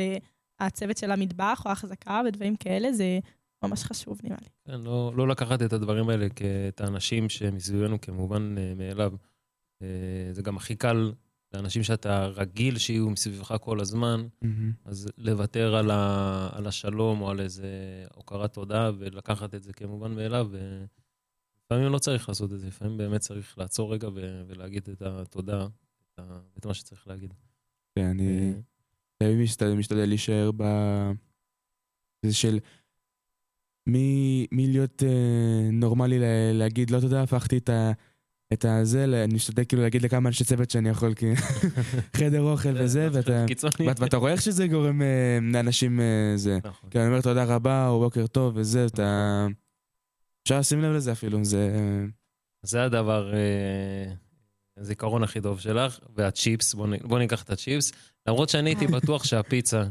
[0.62, 3.18] לצוות של המטבח או ההחזקה ודברים כאלה, זה
[3.64, 4.48] ממש חשוב נראה לי.
[4.64, 9.12] כן, לא, לא לקחת את הדברים האלה כאת האנשים שמסביבנו כמובן אה, מאליו.
[9.82, 9.88] אה,
[10.32, 11.12] זה גם הכי קל
[11.54, 14.72] לאנשים שאתה רגיל שיהיו מסביבך כל הזמן, מהמם.
[14.84, 17.68] אז לוותר על, ה, על השלום או על איזה
[18.14, 20.48] הוקרת תודה ולקחת את זה כמובן מאליו.
[20.50, 25.66] ולפעמים לא צריך לעשות את זה, לפעמים באמת צריך לעצור רגע ו, ולהגיד את התודה,
[26.12, 27.34] את, ה, את מה שצריך להגיד.
[27.98, 28.60] כן, אני אה,
[29.16, 30.64] תמיד משתדל, משתדל להישאר ב...
[32.22, 32.58] זה של
[33.86, 37.92] מי, מי להיות אה, נורמלי לה, להגיד לא תודה, הפכתי את ה...
[38.52, 41.26] את הזה, אני משתדל כאילו להגיד לכמה אנשי צוות שאני יכול, כי
[42.16, 46.58] חדר אוכל וזה, ואתה, רואה איך שזה גורם אה, לאנשים אה, זה.
[46.64, 46.90] נכון.
[46.90, 49.46] כי אני אומר תודה רבה, או בוקר טוב וזה, אתה...
[50.42, 51.70] אפשר לשים לב לזה אפילו, זה...
[52.62, 54.12] זה הדבר, אה,
[54.76, 57.92] הזיכרון הכי טוב שלך, והצ'יפס, בוא, ניקח את הצ'יפס.
[58.26, 59.84] למרות שאני הייתי בטוח שהפיצה,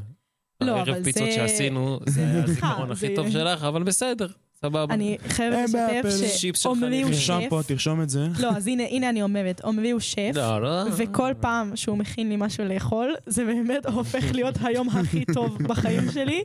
[0.61, 4.27] לא, הערב פיצות שעשינו, זה הזיכרון הכי טוב שלך, אבל בסדר,
[4.65, 4.93] סבבה.
[4.93, 7.11] אני חייבת אין בעיה, לשתף שעומרי הוא חניכים.
[7.11, 7.67] תרשום פה, שף.
[7.67, 8.27] תרשום את זה.
[8.39, 10.31] לא, אז הנה, הנה אני אומרת, עומרי הוא שף.
[10.33, 10.83] לא, לא.
[10.97, 16.11] וכל פעם שהוא מכין לי משהו לאכול, זה באמת הופך להיות היום הכי טוב בחיים
[16.11, 16.43] שלי,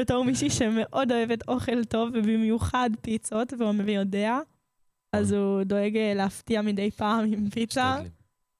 [0.00, 4.38] בתור מישהי שמאוד אוהבת אוכל טוב, ובמיוחד פיצות, ועומרי יודע.
[5.12, 8.00] אז הוא דואג אה, להפתיע מדי פעם עם פיצה.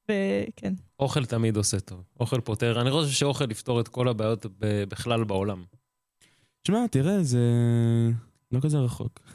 [0.05, 0.73] וכן.
[0.99, 2.03] אוכל תמיד עושה טוב.
[2.21, 2.81] אוכל פותר.
[2.81, 4.47] אני חושב שאוכל יפתור את כל הבעיות
[4.89, 5.65] בכלל בעולם.
[6.67, 7.39] שמע, תראה, זה
[8.53, 9.21] לא כזה רחוק.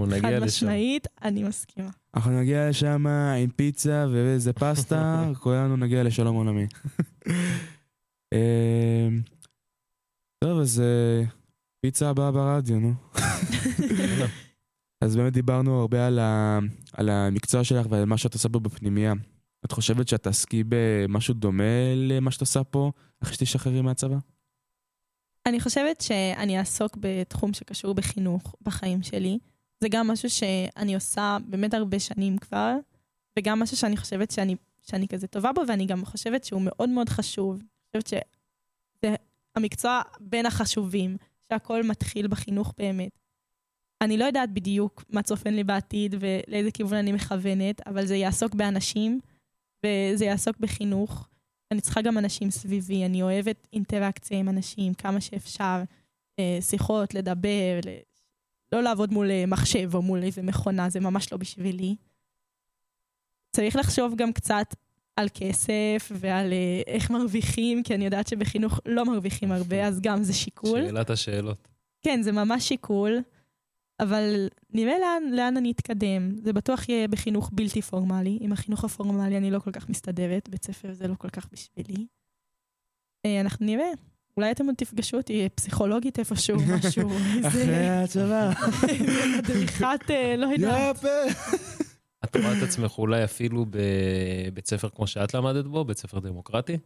[0.00, 0.66] אנחנו חד נגיע לשם.
[0.66, 1.90] משמעית, אני מסכימה.
[2.14, 3.06] אנחנו נגיע לשם
[3.42, 6.66] עם פיצה ואיזה פסטה, כולנו נגיע לשלום עולמי.
[8.34, 9.20] אמ,
[10.44, 11.24] טוב, אז אה,
[11.80, 12.94] פיצה הבאה ברדיו, נו.
[15.00, 16.58] אז באמת דיברנו הרבה על, ה...
[16.92, 19.12] על המקצוע שלך ועל מה שאת עושה פה בפנימייה.
[19.64, 22.92] את חושבת שאת תעסקי במשהו דומה למה שאת עושה פה,
[23.22, 24.16] אחרי שתשחררי מהצבא?
[25.46, 29.38] אני חושבת שאני אעסוק בתחום שקשור בחינוך בחיים שלי.
[29.80, 32.76] זה גם משהו שאני עושה באמת הרבה שנים כבר,
[33.38, 37.08] וגם משהו שאני חושבת שאני, שאני כזה טובה בו, ואני גם חושבת שהוא מאוד מאוד
[37.08, 37.56] חשוב.
[37.56, 39.14] אני חושבת שזה
[39.56, 41.16] המקצוע בין החשובים,
[41.48, 43.18] שהכל מתחיל בחינוך באמת.
[44.00, 48.54] אני לא יודעת בדיוק מה צופן לי בעתיד ולאיזה כיוון אני מכוונת, אבל זה יעסוק
[48.54, 49.20] באנשים,
[49.86, 51.28] וזה יעסוק בחינוך,
[51.70, 55.82] אני צריכה גם אנשים סביבי, אני אוהבת אינטראקציה עם אנשים כמה שאפשר,
[56.38, 57.80] אה, שיחות, לדבר,
[58.72, 61.96] לא לעבוד מול אה, מחשב או מול איזה מכונה, זה ממש לא בשבילי.
[63.50, 64.74] צריך לחשוב גם קצת
[65.16, 70.22] על כסף ועל אה, איך מרוויחים, כי אני יודעת שבחינוך לא מרוויחים הרבה, אז גם
[70.22, 70.86] זה שיקול.
[70.86, 71.68] שאלת השאלות.
[72.02, 73.18] כן, זה ממש שיקול,
[74.02, 76.36] אבל נראה לאן, לאן אני אתקדם.
[76.36, 78.38] זה בטוח יהיה בחינוך בלתי פורמלי.
[78.40, 82.06] עם החינוך הפורמלי אני לא כל כך מסתדרת, בית ספר זה לא כל כך בשבילי.
[83.26, 83.90] אה, אנחנו נראה.
[84.36, 87.10] אולי אתם עוד תפגשו אותי פסיכולוגית איפשהו, משהו,
[87.44, 88.52] איזה הצבא.
[89.38, 91.04] מדריכת, אה, לא יודעת.
[92.24, 96.78] את רואה את עצמך אולי אפילו בבית ספר כמו שאת למדת בו, בית ספר דמוקרטי?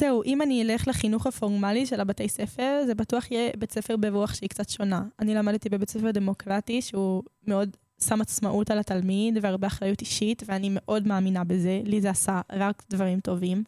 [0.00, 4.34] זהו, אם אני אלך לחינוך הפורמלי של הבתי ספר, זה בטוח יהיה בית ספר ברוח
[4.34, 5.02] שהיא קצת שונה.
[5.18, 10.68] אני למדתי בבית ספר דמוקרטי, שהוא מאוד שם עצמאות על התלמיד והרבה אחריות אישית, ואני
[10.72, 11.82] מאוד מאמינה בזה.
[11.84, 13.64] לי זה עשה רק דברים טובים.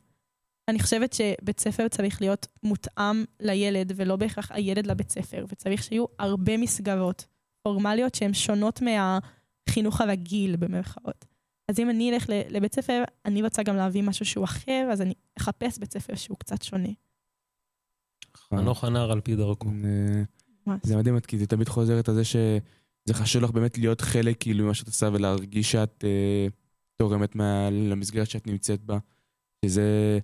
[0.69, 6.05] אני חושבת שבית ספר צריך להיות מותאם לילד, ולא בהכרח הילד לבית ספר, וצריך שיהיו
[6.19, 7.27] הרבה מסגרות
[7.63, 11.32] פורמליות שהן שונות מהחינוך הרגיל, במרכאות.
[11.73, 15.01] אז אם אני אלך ל- לבית ספר, אני רוצה גם להביא משהו שהוא אחר, אז
[15.01, 16.89] אני אחפש בית ספר שהוא קצת שונה.
[18.37, 19.69] חנוך הנער על פי דרכו.
[20.69, 20.75] אה.
[20.83, 22.61] זה מדהים, כי זה תמיד חוזרת על זה שזה
[23.15, 26.47] חשוב לך באמת להיות חלק כאילו ממה שאת עושה ולהרגיש שאת אה,
[26.97, 28.99] תורמת מה- למסגרת שאת נמצאת בה,
[29.65, 30.19] שזה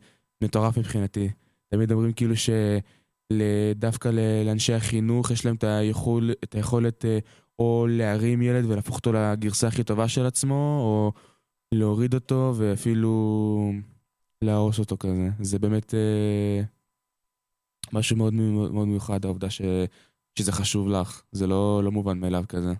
[0.44, 1.28] מטורף מבחינתי.
[1.68, 4.08] תמיד אומרים כאילו שדווקא
[4.44, 7.18] לאנשי החינוך יש להם את, היכול, את היכולת אה,
[7.58, 11.12] או להרים ילד ולהפוך אותו לגרסה הכי טובה של עצמו, או
[11.74, 13.72] להוריד אותו ואפילו
[14.42, 15.28] להרוס אותו כזה.
[15.40, 16.62] זה באמת אה,
[17.92, 19.62] משהו מאוד, מאוד, מיוחד, העובדה ש...
[20.38, 22.72] שזה חשוב לך, זה לא, לא מובן מאליו כזה.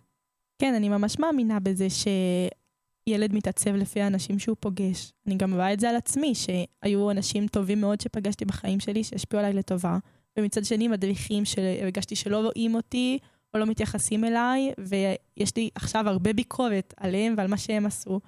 [0.59, 5.13] כן, אני ממש מאמינה בזה שילד מתעצב לפי האנשים שהוא פוגש.
[5.27, 9.41] אני גם רואה את זה על עצמי, שהיו אנשים טובים מאוד שפגשתי בחיים שלי, שהשפיעו
[9.41, 9.99] עליי לטובה,
[10.39, 13.19] ומצד שני מדריכים שהרגשתי שלא רואים אותי,
[13.55, 18.21] או לא מתייחסים אליי, ויש לי עכשיו הרבה ביקורת עליהם ועל מה שהם עשו.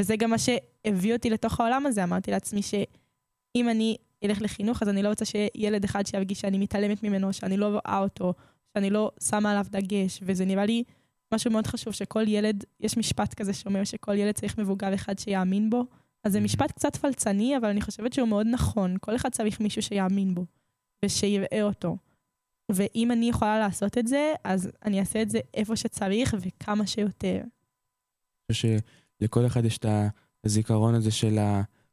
[0.00, 2.04] וזה גם מה שהביא אותי לתוך העולם הזה.
[2.04, 6.58] אמרתי לעצמי שאם אני אלך לחינוך, אז אני לא רוצה שיהיה ילד אחד שירגיש שאני
[6.58, 8.34] מתעלמת ממנו, שאני לא רואה אותו,
[8.74, 10.84] שאני לא שמה עליו דגש, וזה נראה לי
[11.34, 15.70] משהו מאוד חשוב, שכל ילד, יש משפט כזה שאומר שכל ילד צריך מבוגר אחד שיאמין
[15.70, 15.86] בו.
[16.24, 18.96] אז זה משפט קצת פלצני, אבל אני חושבת שהוא מאוד נכון.
[19.00, 20.44] כל אחד צריך מישהו שיאמין בו,
[21.04, 21.96] ושיראה אותו.
[22.72, 27.40] ואם אני יכולה לעשות את זה, אז אני אעשה את זה איפה שצריך וכמה שיותר.
[27.40, 28.78] אני חושב
[29.20, 29.86] שלכל אחד יש את
[30.44, 31.38] הזיכרון הזה של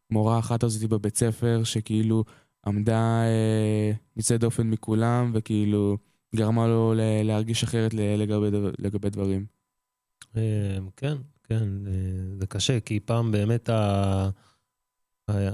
[0.10, 2.24] המורה האחת הזאת בבית ספר, שכאילו
[2.68, 5.98] עמדה אה, יוצאת דופן מכולם, וכאילו
[6.36, 6.94] גרמה לו
[7.24, 9.46] להרגיש אחרת לגבי, דבר- לגבי דברים.
[10.38, 11.92] אה, כן, כן, אה,
[12.40, 14.30] זה קשה, כי פעם באמת ה...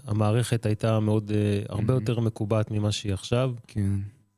[0.04, 2.00] המערכת הייתה מאוד, אה, הרבה Mhm.
[2.00, 3.90] יותר מקובעת ממה שהיא עכשיו, כן.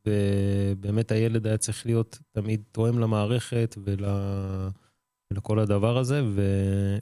[0.05, 4.05] ובאמת הילד היה צריך להיות תמיד תואם למערכת ול...
[5.31, 6.41] ולכל הדבר הזה, ו...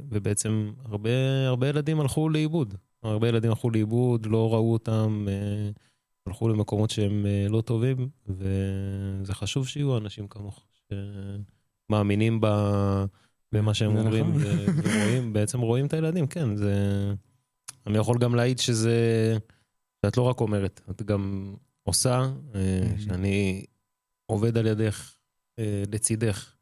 [0.09, 1.09] ובעצם הרבה,
[1.47, 2.75] הרבה ילדים הלכו לאיבוד.
[3.03, 5.69] הרבה ילדים הלכו לאיבוד, לא ראו אותם, אה,
[6.27, 10.65] הלכו למקומות שהם אה, לא טובים, וזה חשוב שיהיו אנשים כמוך,
[11.89, 12.47] שמאמינים ב...
[13.51, 14.41] במה שהם אומרים, נכון.
[14.83, 16.73] ורואים, בעצם רואים את הילדים, כן, זה...
[17.87, 19.37] אני יכול גם להעיד שזה...
[20.05, 21.53] שאת לא רק אומרת, את גם
[21.83, 22.89] עושה, אה.
[22.99, 23.65] שאני
[24.25, 25.13] עובד על ידך,
[25.87, 26.56] לצידך,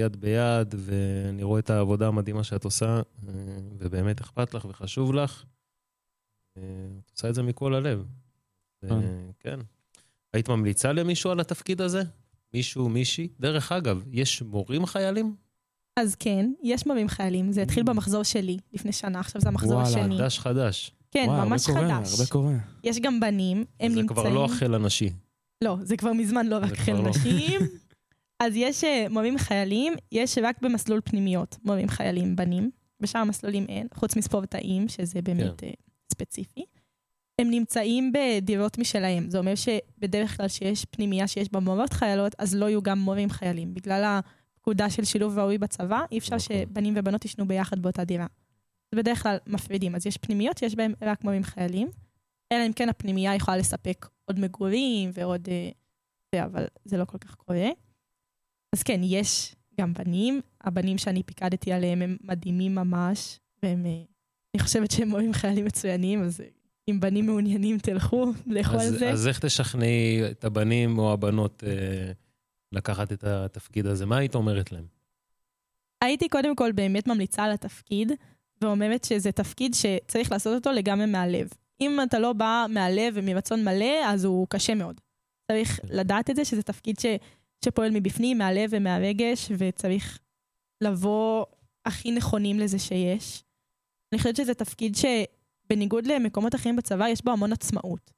[0.00, 2.86] יד ביד, ואני רואה את העבודה המדהימה שאת עושה,
[3.28, 3.32] אה,
[3.78, 5.44] ובאמת אכפת לך וחשוב לך.
[6.56, 6.62] אה,
[7.04, 8.04] את עושה את זה מכל הלב.
[8.84, 9.00] אה, כן.
[9.40, 9.60] כן.
[10.32, 12.02] היית ממליצה למישהו על התפקיד הזה?
[12.54, 13.28] מישהו, מישהי?
[13.40, 15.34] דרך אגב, יש מורים חיילים?
[15.96, 19.88] אז כן, יש מורים חיילים, זה התחיל במחזור שלי לפני שנה, עכשיו זה המחזור וואלה,
[19.88, 20.18] השני.
[20.18, 20.92] חדש חדש.
[21.10, 22.12] כן, וואו, ממש הרבה קורה, חדש.
[22.20, 22.54] הרבה קורה.
[22.84, 24.06] יש גם בנים, הם זה נמצאים...
[24.06, 25.10] כבר לא החל הנשי.
[25.64, 27.10] לא, זה כבר מזמן לא רק זה חיל כבר לא.
[27.10, 27.60] נשים.
[28.40, 32.70] אז יש אה, מורים חיילים, יש רק במסלול פנימיות מורים חיילים בנים,
[33.00, 35.70] בשאר המסלולים אין, חוץ מספורטאים, שזה באמת כן.
[36.12, 36.64] ספציפי.
[37.40, 42.54] הם נמצאים בדירות משלהם, זה אומר שבדרך כלל שיש פנימייה שיש בה מורות חיילות, אז
[42.54, 43.74] לא יהיו גם מורים חיילים.
[43.74, 44.20] בגלל
[44.58, 46.56] הפקודה של שילוב ראוי בצבא, אי אפשר נכון.
[46.56, 48.26] שבנים ובנות יישנו ביחד באותה דירה.
[48.92, 51.88] אז בדרך כלל מפרידים, אז יש פנימיות שיש בהן רק מורים חיילים,
[52.52, 55.48] אלא אם כן הפנימייה יכולה לספק עוד מגורים ועוד...
[55.48, 55.70] אה,
[56.34, 57.68] זה, אבל זה לא כל כך קורה.
[58.74, 60.40] אז כן, יש גם בנים.
[60.60, 64.02] הבנים שאני פיקדתי עליהם הם מדהימים ממש, והם, אה,
[64.54, 66.46] אני חושבת שהם מורים חיילים מצוינים, אז אה,
[66.88, 69.10] אם בנים מעוניינים, תלכו, לכו על זה.
[69.10, 72.12] אז איך תשכנעי את הבנים או הבנות אה,
[72.72, 74.06] לקחת את התפקיד הזה?
[74.06, 74.86] מה היית אומרת להם?
[76.00, 78.12] הייתי קודם כל באמת ממליצה על התפקיד,
[78.60, 81.48] ואומרת שזה תפקיד שצריך לעשות אותו לגמרי מהלב.
[81.80, 85.00] אם אתה לא בא מהלב ומרצון מלא, אז הוא קשה מאוד.
[85.52, 87.06] צריך לדעת את זה, שזה תפקיד ש,
[87.64, 90.18] שפועל מבפנים, מהלב ומהרגש, וצריך
[90.80, 91.44] לבוא
[91.84, 93.44] הכי נכונים לזה שיש.
[94.12, 98.10] אני חושבת שזה תפקיד שבניגוד למקומות אחרים בצבא, יש בו המון עצמאות.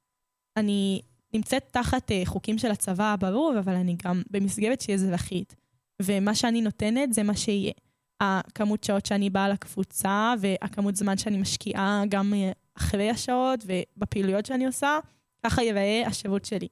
[0.56, 1.00] אני
[1.34, 5.56] נמצאת תחת uh, חוקים של הצבא, ברור, אבל אני גם במסגרת שהיא אזרחית.
[6.02, 7.72] ומה שאני נותנת זה מה שיהיה.
[8.20, 14.66] הכמות שעות שאני באה לקבוצה, והכמות זמן שאני משקיעה גם אה, אחרי השעות ובפעילויות שאני
[14.66, 14.98] עושה,
[15.44, 16.68] ככה ייראה השירות שלי.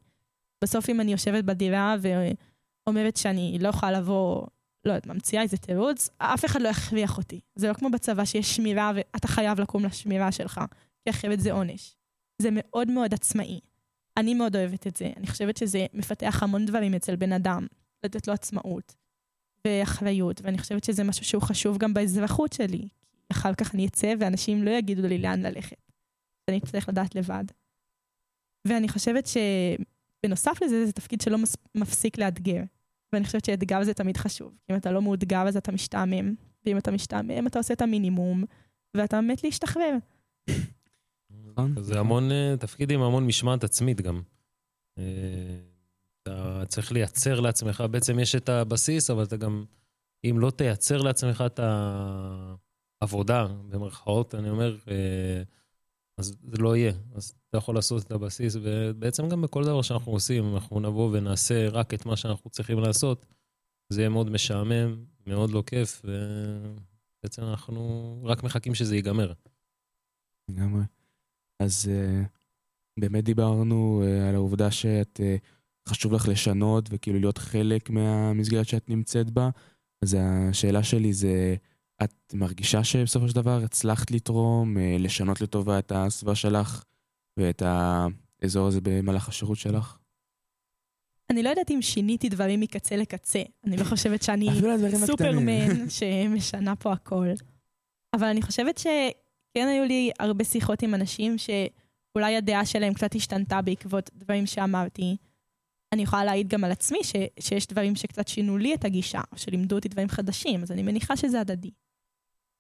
[0.63, 1.97] בסוף אם אני יושבת בדירה
[2.87, 4.47] ואומרת שאני לא יכולה לבוא,
[4.85, 7.41] לא יודעת, ממציאה איזה תירוץ, אף אחד לא יכריח אותי.
[7.55, 10.61] זה לא כמו בצבא שיש שמירה ואתה חייב לקום לשמירה שלך,
[11.05, 11.97] כי אחרת זה עונש.
[12.43, 13.61] זה מאוד מאוד עצמאי.
[14.17, 15.11] אני מאוד אוהבת את זה.
[15.17, 17.67] אני חושבת שזה מפתח המון דברים אצל בן אדם,
[18.05, 18.95] לתת לו עצמאות
[19.65, 22.89] ואחריות, ואני חושבת שזה משהו שהוא חשוב גם באזרחות שלי.
[23.33, 25.91] אחר כך אני אצא ואנשים לא יגידו לי לאן ללכת.
[26.49, 27.45] אני אצטרך לדעת לבד.
[28.69, 29.27] ואני חושבת
[30.25, 31.57] שבנוסף לזה, זה תפקיד שלא מס...
[31.75, 32.63] מפסיק לאתגר.
[33.13, 34.55] ואני חושבת שאתגר זה תמיד חשוב.
[34.71, 36.35] אם אתה לא מאותגר אז אתה משתעמם,
[36.67, 38.45] ואם אתה משתעמם אתה עושה את המינימום,
[38.97, 39.97] ואתה מת להשתחרר.
[41.45, 41.75] נכון?
[41.81, 44.23] זה המון, אה, תפקיד עם המון משמעת עצמית גם.
[44.99, 45.05] אה,
[46.23, 49.65] אתה צריך לייצר לעצמך, בעצם יש את הבסיס, אבל אתה גם,
[50.25, 51.61] אם לא תייצר לעצמך את
[53.03, 55.43] העבודה, במרכאות, אני אומר, אה,
[56.19, 56.93] אז זה לא יהיה.
[57.15, 61.69] אז אתה יכול לעשות את הבסיס, ובעצם גם בכל דבר שאנחנו עושים, אנחנו נבוא ונעשה
[61.69, 63.27] רק את מה שאנחנו צריכים לעשות,
[63.93, 69.33] זה יהיה מאוד משעמם, מאוד לא כיף, ובעצם אנחנו רק מחכים שזה ייגמר.
[70.51, 70.83] לגמרי.
[71.63, 72.29] אז uh,
[73.01, 78.91] באמת דיברנו uh, על העובדה שאת uh, חשוב לך לשנות וכאילו להיות חלק מהמסגרת שאת
[78.91, 79.51] נמצאת בה.
[80.05, 81.57] אז השאלה שלי זה,
[82.03, 86.85] את מרגישה שבסופו של דבר הצלחת לתרום, uh, לשנות לטובה את הסביבה שלך
[87.37, 89.99] ואת האזור הזה במהלך השירות שלך?
[91.31, 93.43] אני לא יודעת אם שיניתי דברים מקצה לקצה.
[93.65, 95.07] אני לא חושבת שאני הקטנים.
[95.07, 97.27] סופרמן שמשנה פה הכל.
[98.17, 103.63] אבל אני חושבת שכן היו לי הרבה שיחות עם אנשים שאולי הדעה שלהם קצת השתנתה
[103.63, 105.17] בעקבות דברים שאמרתי.
[105.93, 109.39] אני יכולה להעיד גם על עצמי ש, שיש דברים שקצת שינו לי את הגישה, או
[109.39, 111.71] שלימדו אותי דברים חדשים, אז אני מניחה שזה הדדי.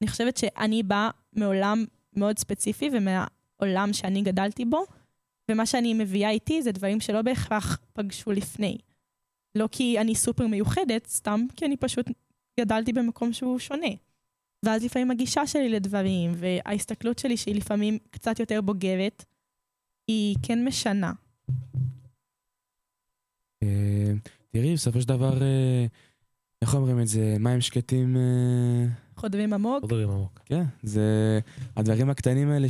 [0.02, 1.84] אני חושבת שאני באה מעולם
[2.16, 4.84] מאוד ספציפי ומהעולם שאני גדלתי בו,
[5.50, 8.78] ומה שאני מביאה איתי זה דברים שלא בהכרח פגשו לפני.
[9.54, 12.06] לא כי אני סופר מיוחדת, סתם כי אני פשוט
[12.60, 13.90] גדלתי במקום שהוא שונה.
[14.62, 19.24] ואז לפעמים הגישה שלי לדברים, וההסתכלות שלי, שהיא לפעמים קצת יותר בוגרת,
[20.08, 21.12] היא כן משנה.
[23.64, 24.12] אה,
[24.50, 25.86] תראי, בסופו של דבר, אה,
[26.62, 27.36] איך אומרים את זה?
[27.40, 28.16] מים שקטים...
[28.16, 28.86] אה,
[29.16, 29.80] חודרים עמוק.
[29.80, 30.40] חודרים עמוק.
[30.44, 31.40] כן, זה
[31.76, 32.68] הדברים הקטנים האלה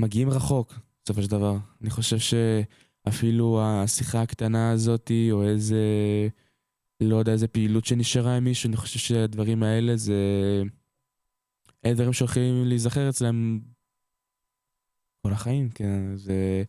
[0.00, 0.74] שמגיעים רחוק,
[1.04, 1.56] בסופו של דבר.
[1.82, 5.82] אני חושב שאפילו השיחה הקטנה הזאת, או איזה,
[7.00, 10.14] לא יודע, איזה פעילות שנשארה עם מישהו, אני חושב שהדברים האלה זה...
[11.84, 13.60] אלה דברים שהולכים להיזכר אצלם
[15.22, 16.16] כל החיים, כן.
[16.16, 16.64] זה,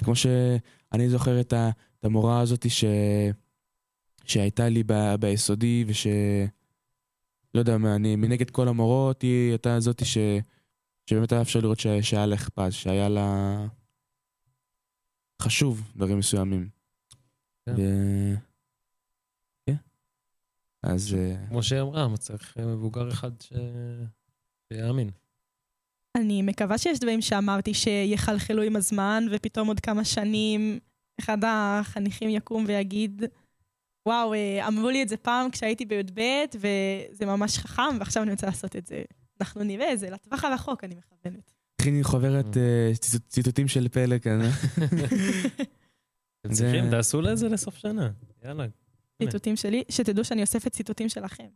[0.00, 1.70] זה כמו שאני זוכר את, ה,
[2.00, 2.84] את המורה הזאת ש,
[4.24, 6.06] שהייתה לי ב, ביסודי, וש...
[7.54, 10.18] לא יודע מה, אני מנגד כל המורות, היא הייתה זאתי ש...
[11.10, 11.86] שבאמת היה אפשר לראות ש...
[11.86, 13.56] שהיה לה אכפת, שהיה לה
[15.42, 16.68] חשוב דברים מסוימים.
[17.66, 17.74] כן.
[17.76, 17.82] ו...
[19.66, 19.76] כן.
[20.82, 23.52] אז אה, כמו שהיא אמרה, צריך מבוגר אחד ש...
[24.72, 25.10] שיאמין.
[26.16, 30.78] אני מקווה שיש דברים שאמרתי שיחלחלו עם הזמן, ופתאום עוד כמה שנים
[31.20, 33.22] אחד החניכים יקום ויגיד,
[34.08, 36.20] וואו, אה, אמרו לי את זה פעם כשהייתי בי"ב,
[36.56, 39.02] וזה ממש חכם, ועכשיו אני רוצה לעשות את זה.
[39.40, 41.52] אנחנו נראה, זה לטווח הרחוק, אני מכוונת.
[41.80, 44.40] הכיני חוברת אה, ציטוט- ציטוטים של פלא כאן.
[44.40, 44.50] אה?
[46.40, 48.10] אתם זה- צריכים, תעשו לזה לסוף שנה.
[48.44, 48.66] יאללה.
[49.22, 51.46] ציטוטים שלי, שתדעו שאני אוספת ציטוטים שלכם.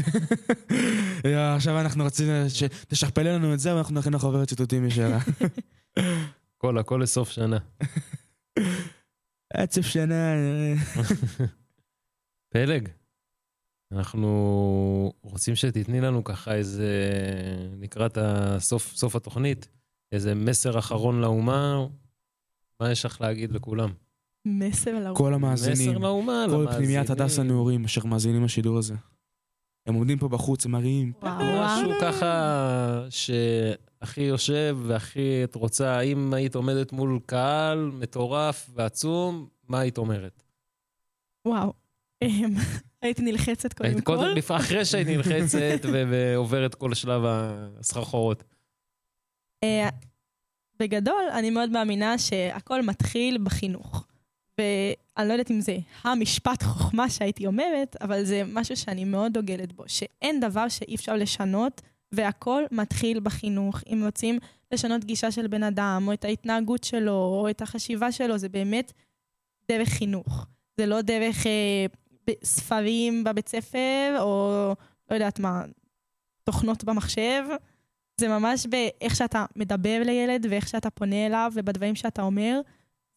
[1.56, 5.18] עכשיו אנחנו רצינו שתשכפלי לנו את זה, ואנחנו נכין לך חוברת ציטוטים משלה.
[6.56, 7.58] הכל, הכל לסוף שנה.
[9.54, 10.34] עד סוף שנה.
[12.52, 12.88] פלג,
[13.92, 16.88] אנחנו רוצים שתתני לנו ככה איזה,
[17.80, 19.68] לקראת הסוף, סוף התוכנית,
[20.12, 21.86] איזה מסר אחרון לאומה.
[22.80, 23.92] מה יש לך להגיד לכולם?
[24.44, 25.16] מסר להוא.
[25.16, 26.76] כל המאזינים, מסר לאומה, כל למאזינים.
[26.76, 28.94] פנימיית הדסה נעורים אשר מאזינים לשידור הזה.
[29.86, 31.12] הם עומדים פה בחוץ, הם מראים.
[31.22, 39.80] משהו ככה שהכי יושב והכי את רוצה, אם היית עומדת מול קהל מטורף ועצום, מה
[39.80, 40.42] היית אומרת?
[41.46, 41.72] וואו.
[42.22, 42.54] אמ,
[43.02, 44.16] הייתי נלחצת קודם היית כל.
[44.16, 48.44] קודם, אחרי שהיית נלחצת ועוברת כל שלב הסחרחורות.
[49.64, 49.88] אה,
[50.78, 54.06] בגדול, אני מאוד מאמינה שהכל מתחיל בחינוך.
[54.60, 59.72] ואני לא יודעת אם זה המשפט חוכמה שהייתי אומרת, אבל זה משהו שאני מאוד דוגלת
[59.72, 61.80] בו, שאין דבר שאי אפשר לשנות,
[62.12, 63.82] והכל מתחיל בחינוך.
[63.92, 64.38] אם רוצים
[64.72, 68.92] לשנות גישה של בן אדם, או את ההתנהגות שלו, או את החשיבה שלו, זה באמת
[69.68, 70.46] דרך חינוך.
[70.76, 71.86] זה לא דרך אה,
[72.44, 74.74] ספרים בבית ספר, או
[75.10, 75.62] לא יודעת מה,
[76.44, 77.44] תוכנות במחשב.
[78.20, 82.60] זה ממש באיך שאתה מדבר לילד ואיך שאתה פונה אליו ובדברים שאתה אומר.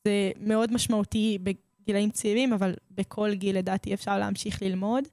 [0.03, 5.03] זה מאוד משמעותי בגילאים צעירים, אבל בכל גיל לדעתי אפשר להמשיך ללמוד.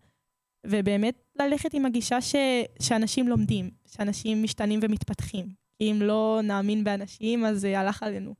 [0.66, 2.34] ובאמת ללכת עם הגישה ש...
[2.82, 5.46] שאנשים לומדים, שאנשים משתנים ומתפתחים.
[5.72, 8.34] כי אם לא נאמין באנשים, אז זה הלך עלינו.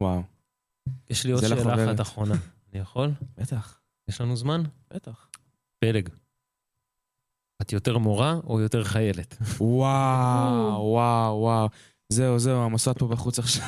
[0.00, 0.22] וואו,
[1.10, 1.88] יש לי עוד שאלה לחוברת.
[1.88, 2.34] אחת אחרונה.
[2.72, 3.10] אני יכול?
[3.36, 4.62] בטח, יש לנו זמן?
[4.94, 5.28] בטח.
[5.78, 6.08] פלג.
[7.62, 9.36] את יותר מורה או יותר חיילת?
[9.60, 11.68] וואו, וואו, וואו.
[12.12, 13.66] זהו, זהו, המסעות פה בחוץ עכשיו.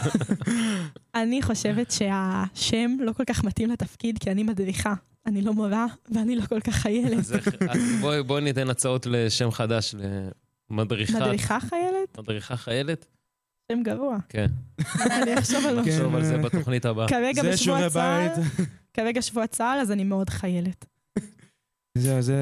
[1.15, 4.95] אני חושבת שהשם לא כל כך מתאים לתפקיד, כי אני מדריכה.
[5.27, 7.19] אני לא מורה, ואני לא כל כך חיילת.
[7.71, 9.95] אז בואי- בואי ניתן הצעות לשם חדש
[10.71, 11.15] למדריכת...
[11.15, 12.19] מדריכה חיילת?
[12.19, 13.07] מדריכה חיילת?
[13.73, 14.19] שם גרוע.
[14.29, 14.47] כן.
[14.97, 15.91] אני אחשוב על כן.
[15.91, 17.09] נחשוב על זה בתוכנית הבאה.
[17.09, 18.47] כרגע זה בשבוע צה"ל, בית.
[18.95, 20.85] כרגע שבוע צה"ל, אז אני מאוד חיילת.
[21.99, 22.37] זהו, זה...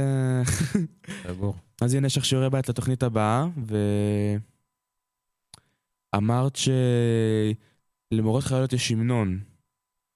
[1.28, 1.54] סגור.
[1.80, 3.76] אז הנה יש לך שיעורי בית לתוכנית הבאה, ו...
[6.16, 6.58] אמרת
[8.12, 9.40] שלמורות חיילות יש המנון.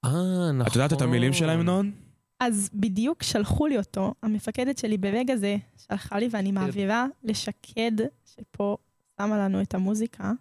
[0.05, 0.11] אה,
[0.53, 0.67] נכון.
[0.67, 1.93] את יודעת את המילים של ההמנון?
[2.41, 7.93] אז בדיוק שלחו לי אותו, המפקדת שלי ברגע זה שלחה לי, ואני מעבירה לשקד,
[8.25, 8.77] שפה
[9.21, 10.33] שמה לנו את המוזיקה.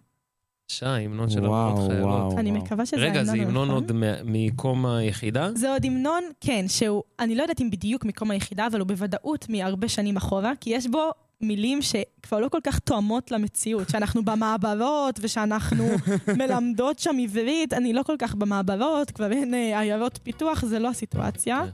[0.64, 2.06] בבקשה, המנון של המורות חיילות.
[2.06, 2.38] וואו.
[2.38, 3.70] אני מקווה שזה רגע, זה המנון הנכון.
[3.70, 3.92] עוד
[4.24, 5.50] מקום היחידה?
[5.54, 9.48] זה עוד המנון, כן, שהוא, אני לא יודעת אם בדיוק מקום היחידה, אבל הוא בוודאות
[9.48, 11.10] מהרבה שנים אחורה, כי יש בו
[11.40, 15.88] מילים שכבר לא כל כך תואמות למציאות, שאנחנו במעברות ושאנחנו
[16.38, 20.88] מלמדות שם עברית, אני לא כל כך במעברות, כבר אין אה, עיירות פיתוח, זה לא
[20.88, 21.64] הסיטואציה.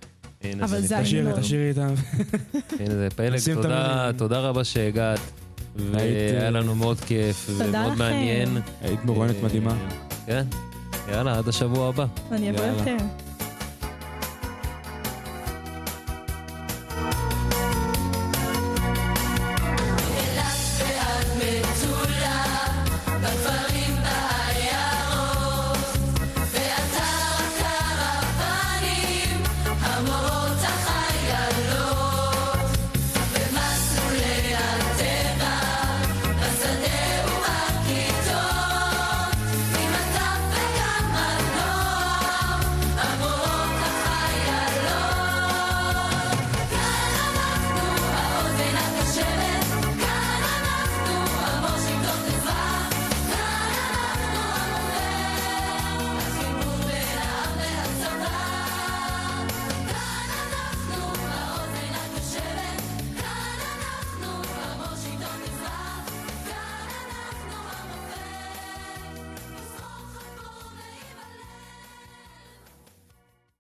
[0.42, 0.96] הנה, אבל זה.
[1.02, 1.40] תשאירי, ההמנון.
[1.42, 1.94] תשאירי איתם.
[2.80, 3.38] הנה זה פלג,
[4.16, 5.20] תודה, רבה שהגעת.
[5.76, 7.98] והיה לנו מאוד כיף תודה ומאוד.
[7.98, 8.58] מעניין.
[8.80, 9.74] היית מרואיינת אה, מדהימה.
[10.26, 10.44] כן.
[11.08, 12.06] יאללה, עד השבוע הבא.
[12.32, 12.64] אני אבוא.
[12.64, 12.96] יותר.